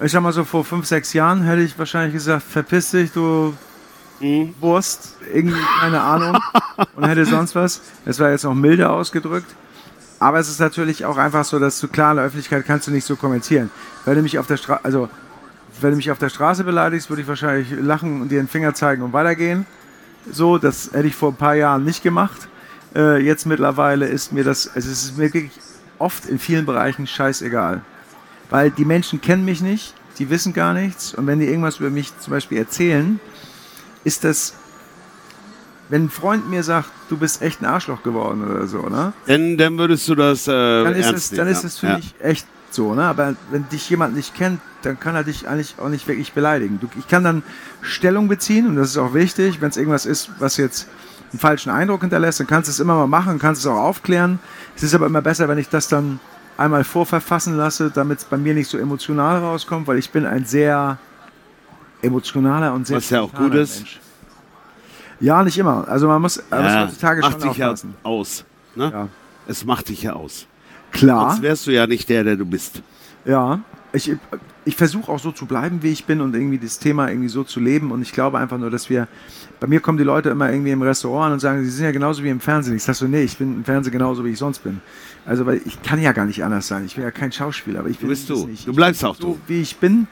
[0.00, 3.54] Ich sag mal so, vor fünf, sechs Jahren hätte ich wahrscheinlich gesagt, verpiss dich, du
[4.60, 6.38] Wurst, irgendwie, keine Ahnung,
[6.94, 7.80] und hätte sonst was.
[8.04, 9.52] Es war jetzt noch milder ausgedrückt.
[10.20, 12.92] Aber es ist natürlich auch einfach so, dass du klar in der Öffentlichkeit kannst du
[12.92, 13.70] nicht so kommentieren.
[14.04, 15.08] Wenn du mich auf der Straße, also
[15.80, 18.74] wenn du mich auf der Straße beleidigst, würde ich wahrscheinlich lachen und dir den Finger
[18.74, 19.66] zeigen und weitergehen.
[20.30, 22.48] So, das hätte ich vor ein paar Jahren nicht gemacht.
[22.94, 25.50] Äh, jetzt mittlerweile ist mir das, also es ist mir wirklich
[25.98, 27.80] oft in vielen Bereichen scheißegal.
[28.50, 31.90] Weil die Menschen kennen mich nicht, die wissen gar nichts und wenn die irgendwas über
[31.90, 33.18] mich zum Beispiel erzählen,
[34.04, 34.54] ist das,
[35.88, 39.12] wenn ein Freund mir sagt, du bist echt ein Arschloch geworden oder so, ne?
[39.26, 41.96] Denn dann würdest du das äh, dann ist ernst es, dann ist es für ja.
[41.96, 43.04] mich echt so, ne?
[43.04, 46.78] Aber wenn dich jemand nicht kennt, dann kann er dich eigentlich auch nicht wirklich beleidigen.
[46.80, 47.42] Du, ich kann dann
[47.80, 50.88] Stellung beziehen und das ist auch wichtig, wenn es irgendwas ist, was jetzt
[51.32, 54.38] einen falschen Eindruck hinterlässt, dann kannst du es immer mal machen, kannst es auch aufklären.
[54.76, 56.20] Es ist aber immer besser, wenn ich das dann
[56.56, 60.44] einmal vorverfassen lasse, damit es bei mir nicht so emotional rauskommt, weil ich bin ein
[60.44, 60.98] sehr
[62.02, 63.78] emotionaler und sehr Was ja auch gut ist.
[63.78, 64.00] Mensch.
[65.20, 65.86] Ja, nicht immer.
[65.88, 68.44] Also man muss, man muss Ja, heutzutage macht schon dich ja aus.
[68.74, 68.90] Ne?
[68.92, 69.08] Ja.
[69.46, 70.46] Es macht dich ja aus.
[70.90, 71.30] Klar.
[71.30, 72.82] Sonst wärst du ja nicht der, der du bist.
[73.24, 73.60] Ja,
[73.92, 74.16] ich,
[74.64, 77.42] ich versuche auch so zu bleiben, wie ich bin und irgendwie das Thema irgendwie so
[77.44, 77.90] zu leben.
[77.90, 79.08] Und ich glaube einfach nur, dass wir,
[79.60, 81.92] bei mir kommen die Leute immer irgendwie im Restaurant an und sagen, sie sind ja
[81.92, 82.76] genauso wie im Fernsehen.
[82.76, 84.80] Ich sage so, nee, ich bin im Fernsehen genauso, wie ich sonst bin.
[85.26, 86.84] Also, weil ich kann ja gar nicht anders sein.
[86.84, 88.46] Ich bin ja kein Schauspieler, aber ich bin Du bist du.
[88.46, 88.66] nicht.
[88.66, 89.38] Du bleibst auch so, du.
[89.46, 90.06] wie ich bin.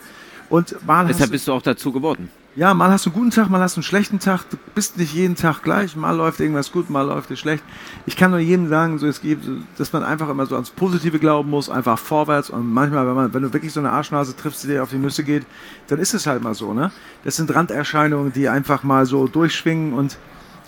[0.49, 2.29] Und mal Deshalb bist du auch dazu geworden.
[2.57, 4.41] Ja, mal hast du einen guten Tag, mal hast du einen schlechten Tag.
[4.51, 5.95] Du bist nicht jeden Tag gleich.
[5.97, 7.63] Mal läuft irgendwas gut, mal läuft es schlecht.
[8.07, 9.45] Ich kann nur jedem sagen, so es gibt,
[9.79, 12.51] dass man einfach immer so ans Positive glauben muss, einfach vorwärts.
[12.51, 14.97] Und manchmal, wenn man, wenn du wirklich so eine Arschnase triffst, die dir auf die
[14.99, 15.47] Nüsse geht,
[15.89, 16.91] dann ist es halt mal so, ne?
[17.25, 20.19] Das sind Randerscheinungen, die einfach mal so durchschwingen und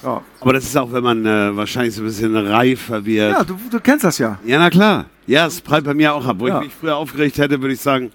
[0.05, 3.33] ja, Aber das ist auch, wenn man äh, wahrscheinlich so ein bisschen reifer wird.
[3.33, 4.37] ja du, du kennst das ja.
[4.45, 5.05] Ja, na klar.
[5.29, 6.37] Ja, es prallt bei mir auch ab.
[6.41, 6.59] Wo Ja.
[6.59, 8.11] ich mich früher aufgeregt hätte, würde ich sagen,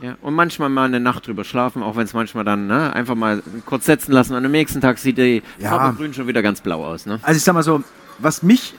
[0.00, 3.14] Ja, und manchmal mal eine Nacht drüber schlafen, auch wenn es manchmal dann ne, einfach
[3.14, 4.34] mal kurz setzen lassen.
[4.34, 5.70] Und am nächsten Tag sieht die Ja.
[5.70, 7.06] Farbe grün schon wieder ganz blau aus.
[7.06, 7.20] Ne?
[7.22, 7.82] Also ich sag mal so,
[8.18, 8.74] was mich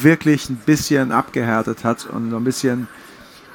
[0.00, 2.86] wirklich ein bisschen abgehärtet hat und so ein bisschen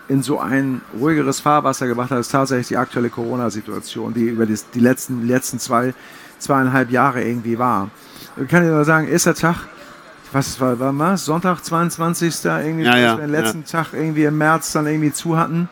[0.08, 4.70] in so ein ruhigeres Fahrwasser gebracht hat, ist tatsächlich die aktuelle Corona-Situation, die über das,
[4.72, 5.93] die letzten, letzten zwei,
[6.39, 7.89] zweieinhalb Jahre irgendwie war.
[8.41, 9.68] Ich kann dir nur sagen, erster Tag,
[10.32, 11.26] was war, war was?
[11.26, 12.43] Sonntag, 22.
[12.45, 15.70] irgendwie, Ja, ja, wir den letzten Tag irgendwie im März dann irgendwie zu hatten.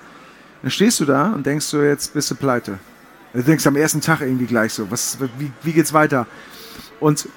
[0.67, 2.77] Dann stehst du da und denkst so, jetzt bist du pleite.
[3.33, 6.27] Du denkst am ersten Tag irgendwie gleich so, was, wie, wie geht's weiter?
[6.99, 7.29] Und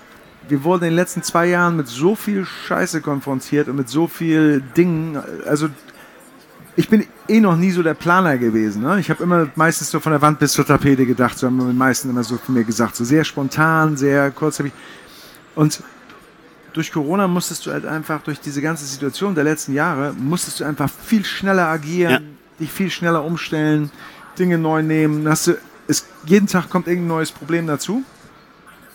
[0.49, 4.09] wir wurden in den letzten zwei Jahren mit so viel Scheiße konfrontiert und mit so
[4.09, 5.23] viel Dingen.
[5.47, 5.69] Also
[6.75, 8.83] ich bin eh noch nie so der Planer gewesen.
[8.83, 8.99] Ne?
[8.99, 11.39] Ich habe immer meistens so von der Wand bis zur Tapete gedacht.
[11.39, 12.97] So haben die meisten immer so von mir gesagt.
[12.97, 14.73] So sehr spontan, sehr kurzlebig.
[15.55, 15.85] Und
[16.73, 20.65] durch Corona musstest du halt einfach, durch diese ganze Situation der letzten Jahre, musstest du
[20.65, 22.30] einfach viel schneller agieren, Ja.
[22.61, 23.91] Dich viel schneller umstellen,
[24.39, 25.29] Dinge neu nehmen.
[25.29, 25.59] Hast du,
[25.89, 28.03] es, jeden Tag kommt irgendein neues Problem dazu.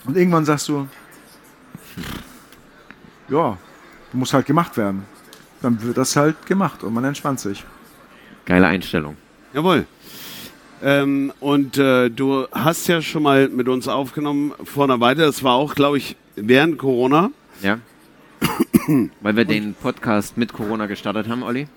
[0.06, 0.88] Und irgendwann sagst du,
[3.30, 3.58] ja,
[4.14, 5.04] muss halt gemacht werden.
[5.62, 7.66] Dann wird das halt gemacht und man entspannt sich.
[8.46, 9.18] Geile Einstellung.
[9.54, 9.86] jawohl.
[10.84, 15.26] Ähm, und äh, du hast ja schon mal mit uns aufgenommen vor einer Weile.
[15.26, 17.32] Das war auch, glaube ich, während Corona.
[17.62, 17.80] Ja.
[19.22, 21.68] Weil wir den Podcast mit Corona gestartet haben, Olli.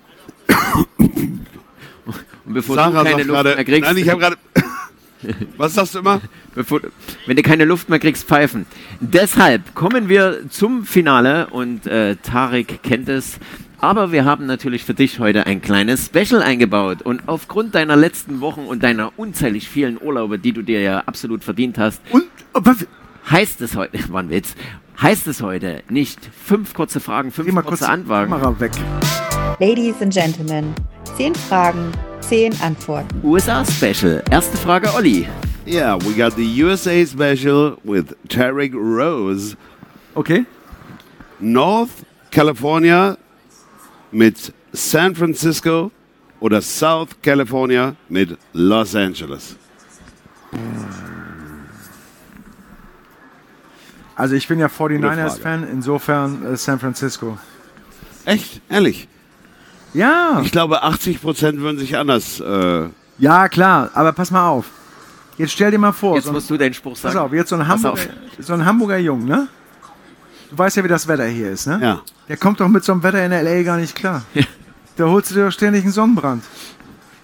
[2.48, 3.54] Und bevor du Sarah keine sagt Luft gerade.
[3.54, 4.36] mehr kriegst, Nein, ich habe gerade.
[5.56, 6.20] Was sagst du immer?
[6.54, 6.80] bevor,
[7.26, 8.66] wenn du keine Luft mehr kriegst, pfeifen.
[9.00, 13.38] Deshalb kommen wir zum Finale und äh, Tarek kennt es.
[13.80, 17.02] Aber wir haben natürlich für dich heute ein kleines Special eingebaut.
[17.02, 21.44] Und aufgrund deiner letzten Wochen und deiner unzählig vielen Urlaube, die du dir ja absolut
[21.44, 22.24] verdient hast, Und
[22.54, 22.86] oh, was-
[23.30, 24.54] heißt es heute, war ein Witz,
[25.00, 28.30] heißt es heute nicht fünf kurze Fragen, fünf kurz kurze die Antworten.
[28.30, 28.72] Kamera weg.
[29.60, 30.72] Ladies and Gentlemen,
[31.16, 31.90] zehn Fragen,
[32.20, 33.20] zehn Antworten.
[33.24, 34.22] USA Special.
[34.30, 35.26] Erste Frage, Olli.
[35.66, 39.56] Yeah, we got the USA special with Tarek Rose.
[40.14, 40.46] Okay.
[41.40, 43.18] North California
[44.12, 45.90] mit San Francisco
[46.38, 49.56] oder South California mit Los Angeles.
[54.14, 54.98] Also ich bin ja Frage.
[54.98, 57.36] 49ers-Fan, insofern äh, San Francisco.
[58.24, 58.60] Echt?
[58.68, 59.08] Ehrlich?
[59.94, 62.40] Ja, Ich glaube, 80 Prozent würden sich anders.
[62.40, 64.66] Äh, ja klar, aber pass mal auf.
[65.38, 67.14] Jetzt stell dir mal vor, Jetzt so ein, musst du deinen Spruch sagen.
[67.14, 68.08] pass auf, jetzt so ein, Hamburger, auf.
[68.38, 69.48] so ein Hamburger Jung, ne?
[70.50, 71.78] Du weißt ja, wie das Wetter hier ist, ne?
[71.82, 72.00] ja.
[72.28, 73.62] Der kommt doch mit so einem Wetter in L.A.
[73.62, 74.22] gar nicht klar.
[74.34, 74.44] Ja.
[74.96, 76.42] Da holst du dir doch ständig einen Sonnenbrand.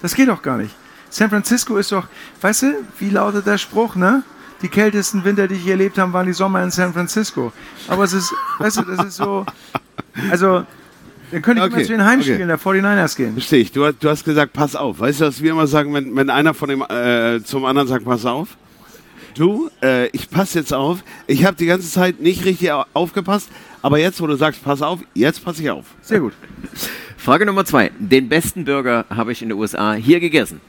[0.01, 0.75] Das geht doch gar nicht.
[1.11, 2.05] San Francisco ist doch,
[2.41, 2.67] weißt du,
[2.99, 4.23] wie lautet der Spruch, ne?
[4.63, 7.53] Die kältesten Winter, die ich hier erlebt habe, waren die Sommer in San Francisco.
[7.89, 9.45] Aber es ist, weißt du, das ist so,
[10.31, 10.65] also,
[11.31, 13.33] dann könnte ich Okay, immer zu den Heimspielen der 49ers gehen.
[13.33, 13.73] Verstehe ich.
[13.73, 15.01] Du, hast- du hast gesagt, pass auf.
[15.01, 18.05] Weißt du, was wir immer sagen, wenn, wenn einer von dem äh, zum anderen sagt,
[18.05, 18.57] pass auf?
[19.35, 21.03] Du, äh, ich passe jetzt auf.
[21.27, 23.49] Ich habe die ganze Zeit nicht richtig au- aufgepasst,
[23.83, 25.87] aber jetzt, wo du sagst, pass auf, jetzt passe ich auf.
[26.03, 26.35] Sehr gut.
[27.17, 27.91] Frage Nummer zwei.
[27.99, 30.61] Den besten Burger habe ich in den USA hier gegessen.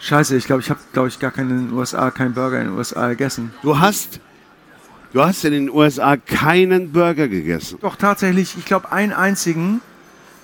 [0.00, 2.68] Scheiße, ich glaube, ich habe, glaube ich, gar keinen in den USA, keinen Burger in
[2.68, 3.52] den USA gegessen.
[3.62, 4.20] Du hast,
[5.14, 7.78] du hast in den USA keinen Burger gegessen.
[7.80, 9.80] Doch, tatsächlich, ich glaube, einen einzigen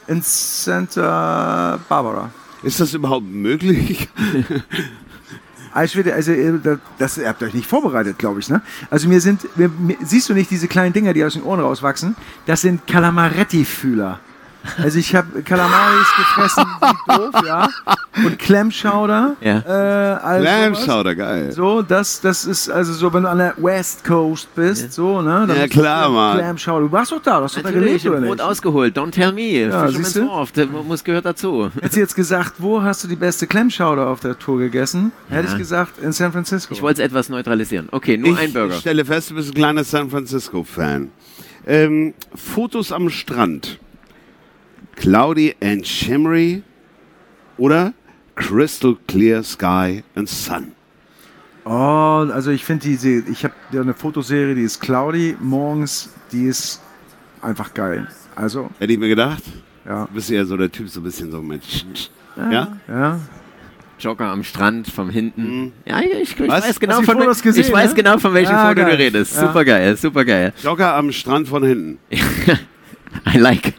[0.07, 2.31] in Santa Barbara.
[2.62, 4.09] Ist das überhaupt möglich?
[5.75, 8.61] Also, ich will- also äh, da- das ihr habt euch nicht vorbereitet, glaube ich, ne?
[8.91, 9.71] Also mir sind, mir,
[10.03, 12.16] siehst du nicht diese kleinen Dinger, die aus den Ohren rauswachsen?
[12.47, 14.18] Das sind Calamaretti-Fühler.
[14.83, 17.69] Also ich habe Kalamaris gefressen, wie doof, ja.
[18.25, 19.37] Und Clam-Chowder.
[19.41, 19.59] Ja.
[19.59, 20.87] Äh, all Clam sowas.
[20.87, 21.53] Chowder, geil.
[21.53, 25.45] So, das, das ist also so, wenn du an der West Coast bist, so, ne?
[25.49, 26.37] dann Ja, klar, Mann.
[26.39, 26.81] Clam Chowder.
[26.87, 28.41] Du warst doch da, du hast doch da gelebt, oder Brot nicht?
[28.43, 28.97] ausgeholt.
[28.99, 29.71] Don't tell me.
[29.73, 30.53] Wharf.
[30.53, 31.71] Das muss gehört dazu.
[31.81, 35.13] Hättest du jetzt gesagt, wo hast du die beste Clam Chowder auf der Tour gegessen?
[35.29, 35.53] Hätte Ja.
[35.53, 36.75] ich gesagt, in San Francisco.
[36.75, 37.89] Ich wollte es etwas neutralisieren.
[37.93, 38.75] Okay, nur ein ich Burger.
[38.75, 41.11] stelle fest, du bist ein kleiner San Francisco-Fan.
[41.67, 43.79] Ähm, Fotos am Strand.
[45.01, 46.62] Cloudy and shimmery
[47.57, 47.94] oder
[48.34, 50.72] Crystal Clear Sky and Sun?
[51.64, 56.44] Oh, also ich finde diese, ich habe ja eine Fotoserie, die ist cloudy morgens, die
[56.44, 56.82] ist
[57.40, 58.09] einfach geil.
[58.36, 59.42] Also, Hätte ich mir gedacht.
[59.86, 60.05] ja.
[60.05, 61.62] Du bist ja so der Typ, so ein bisschen so mit.
[62.36, 62.76] Ja?
[62.86, 63.20] Ja,
[63.98, 65.72] Jogger am Strand vom hinten.
[65.86, 67.96] Ja, ich, ich weiß genau von gesehen, ich weiß ne?
[67.96, 68.96] genau von welchem Ja, Foto geil.
[68.96, 69.34] du redest.
[69.36, 69.46] Ja.
[69.46, 70.53] Super geil, super geil.
[70.62, 71.98] Jogger am Strand von hinten.
[73.34, 73.74] I like.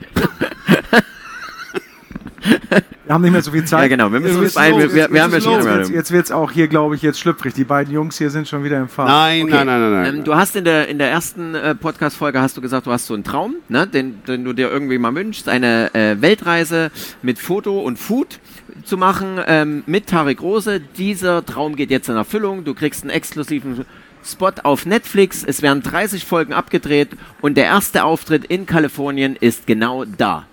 [3.12, 3.82] Wir haben nicht mehr so viel Zeit.
[3.82, 4.09] Ja, genau.
[4.14, 4.78] Wir müssen müssen beeilen.
[4.78, 5.66] Wir, wir, jetzt wir haben ja schon.
[5.80, 7.53] Jetzt, jetzt wird es auch hier, glaube ich, jetzt schlüpfrig.
[7.53, 9.07] Die beiden Jungs hier sind schon wieder im Fahren.
[9.09, 9.51] Nein, Okay.
[9.51, 10.16] nein, nein, nein, nein.
[10.20, 13.07] Ähm, du hast in der, in der ersten äh, Podcast-Folge hast du gesagt, du hast
[13.07, 16.89] so einen Traum, ne, den, den du dir irgendwie mal wünschst, eine äh, Weltreise
[17.22, 18.39] mit Foto und Food
[18.86, 20.80] zu machen ähm, mit Tarek Rose.
[20.80, 22.64] Dieser Traum geht jetzt in Erfüllung.
[22.64, 23.84] Du kriegst einen exklusiven
[24.24, 25.43] Spot auf Netflix.
[25.43, 27.09] Es werden 30 Folgen abgedreht
[27.41, 30.45] und der erste Auftritt in Kalifornien ist genau da.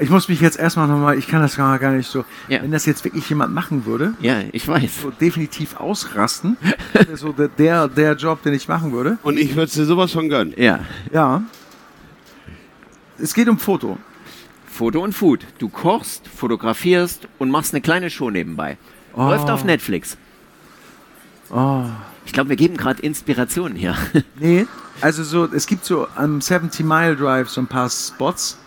[0.00, 2.24] Ich muss mich jetzt erstmal nochmal, ich kann das gar gar nicht so.
[2.48, 2.62] Ja.
[2.62, 5.02] Wenn das jetzt wirklich jemand machen würde, Ja, ich weiß.
[5.02, 6.56] so definitiv ausrasten.
[7.14, 9.18] So der, der, der Job, den ich machen würde.
[9.22, 10.54] Und ich würde es dir sowas von gönnen.
[10.56, 10.80] Ja.
[11.12, 11.42] Ja.
[13.18, 13.98] Es geht um Foto.
[14.66, 15.44] Foto und Food.
[15.58, 18.78] Du kochst, fotografierst und machst eine kleine Show nebenbei.
[19.16, 20.16] Läuft auf Netflix.
[21.50, 21.84] Oh.
[22.24, 23.96] Ich glaube, wir geben gerade Inspirationen hier.
[24.38, 24.66] Nee,
[25.00, 28.58] also so, es gibt so am 70 Mile Drive so ein paar Spots,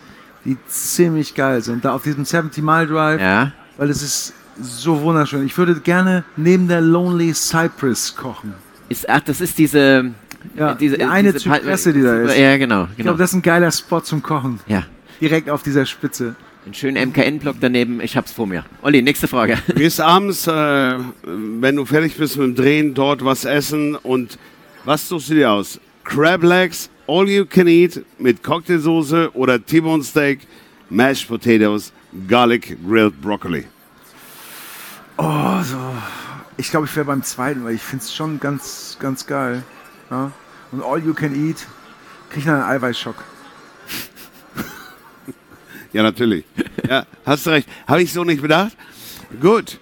[0.44, 1.84] die ziemlich geil sind.
[1.84, 3.52] Da auf diesem 70 Mile Drive, ja.
[3.76, 5.46] weil es ist so wunderschön.
[5.46, 8.54] Ich würde gerne neben der Lonely Cypress kochen.
[8.88, 10.10] Ist, ach, das ist diese.
[10.56, 12.36] Ja, äh, diese die eine diese Zypresse, die da ist.
[12.36, 12.84] Ja, genau.
[12.84, 13.04] Ich genau.
[13.10, 14.60] glaube, das ist ein geiler Spot zum Kochen.
[14.66, 14.84] ja.
[15.20, 16.34] Direkt auf dieser Spitze.
[16.64, 18.00] Einen schönen MKN-Block daneben.
[18.00, 18.64] Ich hab's vor mir.
[18.82, 19.56] Olli, nächste Frage.
[19.76, 24.36] Gehst abends, äh, wenn du fertig bist mit dem Drehen, dort was essen und
[24.84, 25.78] was suchst du dir aus?
[26.02, 30.40] Crab Legs, All You Can Eat mit Cocktailsoße oder T-Bone Steak,
[30.88, 31.92] Mashed Potatoes,
[32.28, 33.66] Garlic Grilled Broccoli.
[35.16, 35.78] Oh, so.
[36.56, 39.62] Ich glaube, ich wäre beim zweiten, weil ich finde es schon ganz, ganz geil.
[40.10, 40.32] Ja?
[40.70, 41.66] Und All You Can Eat,
[42.30, 43.16] krieg ich dann einen Eiweißschock.
[45.92, 46.46] Ja, natürlich.
[46.88, 47.68] Ja, hast du recht.
[47.86, 48.74] Habe ich so nicht bedacht?
[49.42, 49.78] Gut.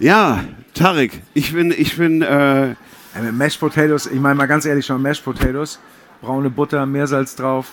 [0.00, 0.42] Ja,
[0.74, 2.76] Tarek, ich bin, ich bin, äh, Ja,
[3.22, 5.78] mit Mashed Potatoes, ich meine mal ganz ehrlich schon, Mashed Potatoes,
[6.20, 7.72] braune Butter, Meersalz drauf.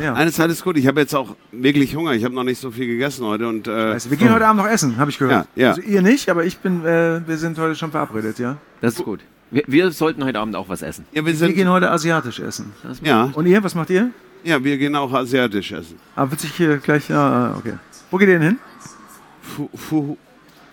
[0.00, 0.14] Ja.
[0.14, 0.76] eines alles gut.
[0.76, 2.12] Ich habe jetzt auch wirklich Hunger.
[2.12, 4.62] Ich habe noch nicht so viel gegessen heute und äh, Also, wir gehen heute Abend
[4.62, 5.48] noch essen, habe ich gehört.
[5.56, 5.68] Ja, ja.
[5.70, 8.56] Also ihr nicht, aber ich bin, äh, wir sind heute schon verabredet, ja.
[8.80, 9.20] Das ist gut.
[9.50, 11.06] Wir, wir sollten heute Abend auch was essen.
[11.12, 12.72] ja, wir Wir gehen heute asiatisch essen.
[13.02, 14.10] ja, Und ihr, was macht ihr?
[14.44, 15.96] ja, wir gehen auch asiatisch essen.
[16.14, 17.74] Ah, wird sich hier gleich, ja, okay.
[18.12, 18.58] Wo geht ihr denn hin?
[19.42, 20.16] Fu, fu,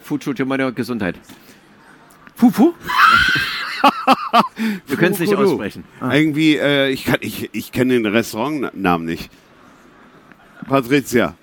[0.03, 1.15] Food Shoot für meine Gesundheit.
[2.35, 2.73] Fufu?
[4.87, 5.83] Wir können es nicht aussprechen.
[6.01, 9.29] Irgendwie, äh, ich, kann- ich, ich kenne den Restaurantnamen nicht.
[10.67, 11.35] Patricia,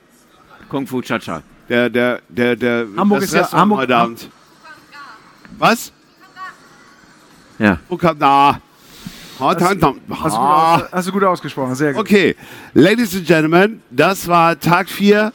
[0.69, 1.43] Kung Fu Cha Cha.
[1.69, 4.31] der, der, der, der, Hamburg das ist ja- Hamburg- heute Abend.
[5.59, 5.93] Was?
[7.59, 7.79] Ja.
[7.89, 8.61] Fukada.
[9.39, 12.03] Hast du, gut aus, hast du gut ausgesprochen, sehr gut.
[12.03, 12.37] Okay,
[12.75, 15.33] Ladies and Gentlemen, das war Tag 4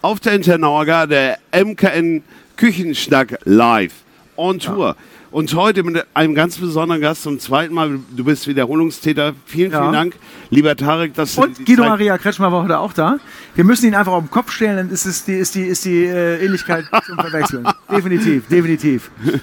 [0.00, 2.22] auf der Internauer, der MKN
[2.56, 3.92] Küchenschnack live
[4.36, 4.96] on Tour.
[5.34, 7.98] Und heute mit einem ganz besonderen Gast zum zweiten Mal.
[8.16, 9.32] Du bist Wiederholungstäter.
[9.46, 9.80] Vielen, Ja.
[9.80, 10.14] vielen Dank,
[10.50, 13.18] lieber Tarek, dass du Und die Guido Zeit- Maria Kretschmer war heute auch da.
[13.56, 15.84] Wir müssen ihn einfach auf den Kopf stellen, dann ist, es die, ist die, ist
[15.86, 17.66] die äh, Ähnlichkeit zum Verwechseln.
[17.90, 19.10] definitiv, definitiv.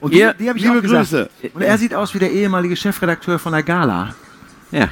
[0.00, 1.08] Und die, Ihr- die habe ich liebe auch gesagt.
[1.08, 1.30] Grüße.
[1.54, 4.14] Und er sieht aus wie der ehemalige Chefredakteur von der Gala.
[4.72, 4.90] Ja.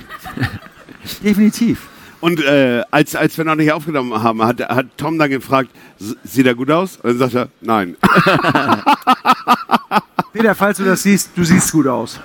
[1.23, 1.89] Definitiv.
[2.25, 5.69] Und äh, als, als wir noch nicht aufgenommen haben, hat, hat Tom dann gefragt,
[6.01, 6.97] "S- sieht er gut aus?
[6.97, 7.97] Und dann sagt er, nein.
[10.33, 12.19] Peter, falls du das siehst, du siehst gut aus.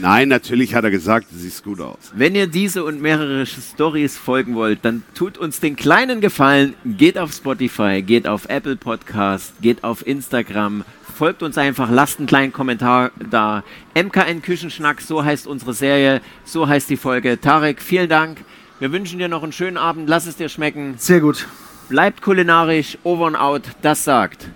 [0.00, 2.12] nein, natürlich hat er gesagt, du siehst gut aus.
[2.14, 7.18] Wenn ihr diese und mehrere Stories folgen wollt, dann tut uns den kleinen Gefallen, geht
[7.18, 10.84] auf Spotify, geht auf Apple Podcast, geht auf Instagram,
[11.18, 13.62] folgt uns einfach, lasst einen kleinen Kommentar da.
[13.94, 17.38] MKN Küchenschnack, so heißt unsere Serie, so heißt die Folge.
[17.40, 18.38] Tarek, vielen Dank.
[18.84, 20.96] Wir wünschen dir noch einen schönen Abend, lass es dir schmecken.
[20.98, 21.48] Sehr gut.
[21.88, 24.50] Bleibt kulinarisch, over and out, das sagt.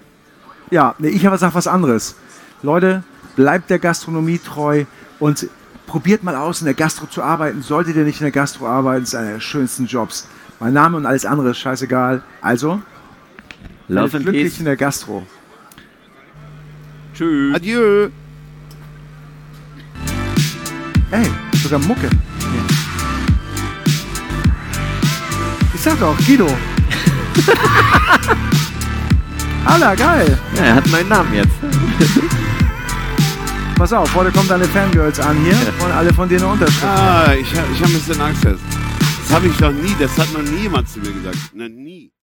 [0.71, 2.15] Ja, nee, ich habe gesagt was anderes.
[2.63, 3.05] Leute,
[3.37, 4.85] bleibt der Gastronomie treu
[5.19, 5.49] und
[5.87, 7.63] probiert mal aus, in der Gastro zu arbeiten.
[7.63, 10.29] Solltet ihr nicht in der Gastro arbeiten, ist einer der schönsten Jobs.
[10.61, 12.23] Mein Name und alles andere ist scheißegal.
[12.43, 12.83] Also,
[13.89, 14.59] Love and glücklich Peace.
[14.59, 15.27] in der Gastro.
[17.15, 17.55] Tschüss.
[17.55, 18.11] Adieu.
[21.13, 21.27] Ey,
[21.63, 22.11] sogar Mucke.
[25.79, 26.49] Ich sag doch, Guido.
[29.65, 30.37] Alla, geil.
[30.57, 31.53] Ja, er hat meinen Namen jetzt.
[33.77, 35.55] Pass auf, heute kommen deine Fangirls an hier.
[35.79, 36.85] Wollen alle von dir eine Unterschrift.
[36.85, 38.59] Ah, ich, ich habe ein bisschen Angst jetzt.
[39.23, 41.39] Das habe ich noch nie, das hat noch nie jemand zu mir gesagt.
[41.55, 42.11] Noch nie.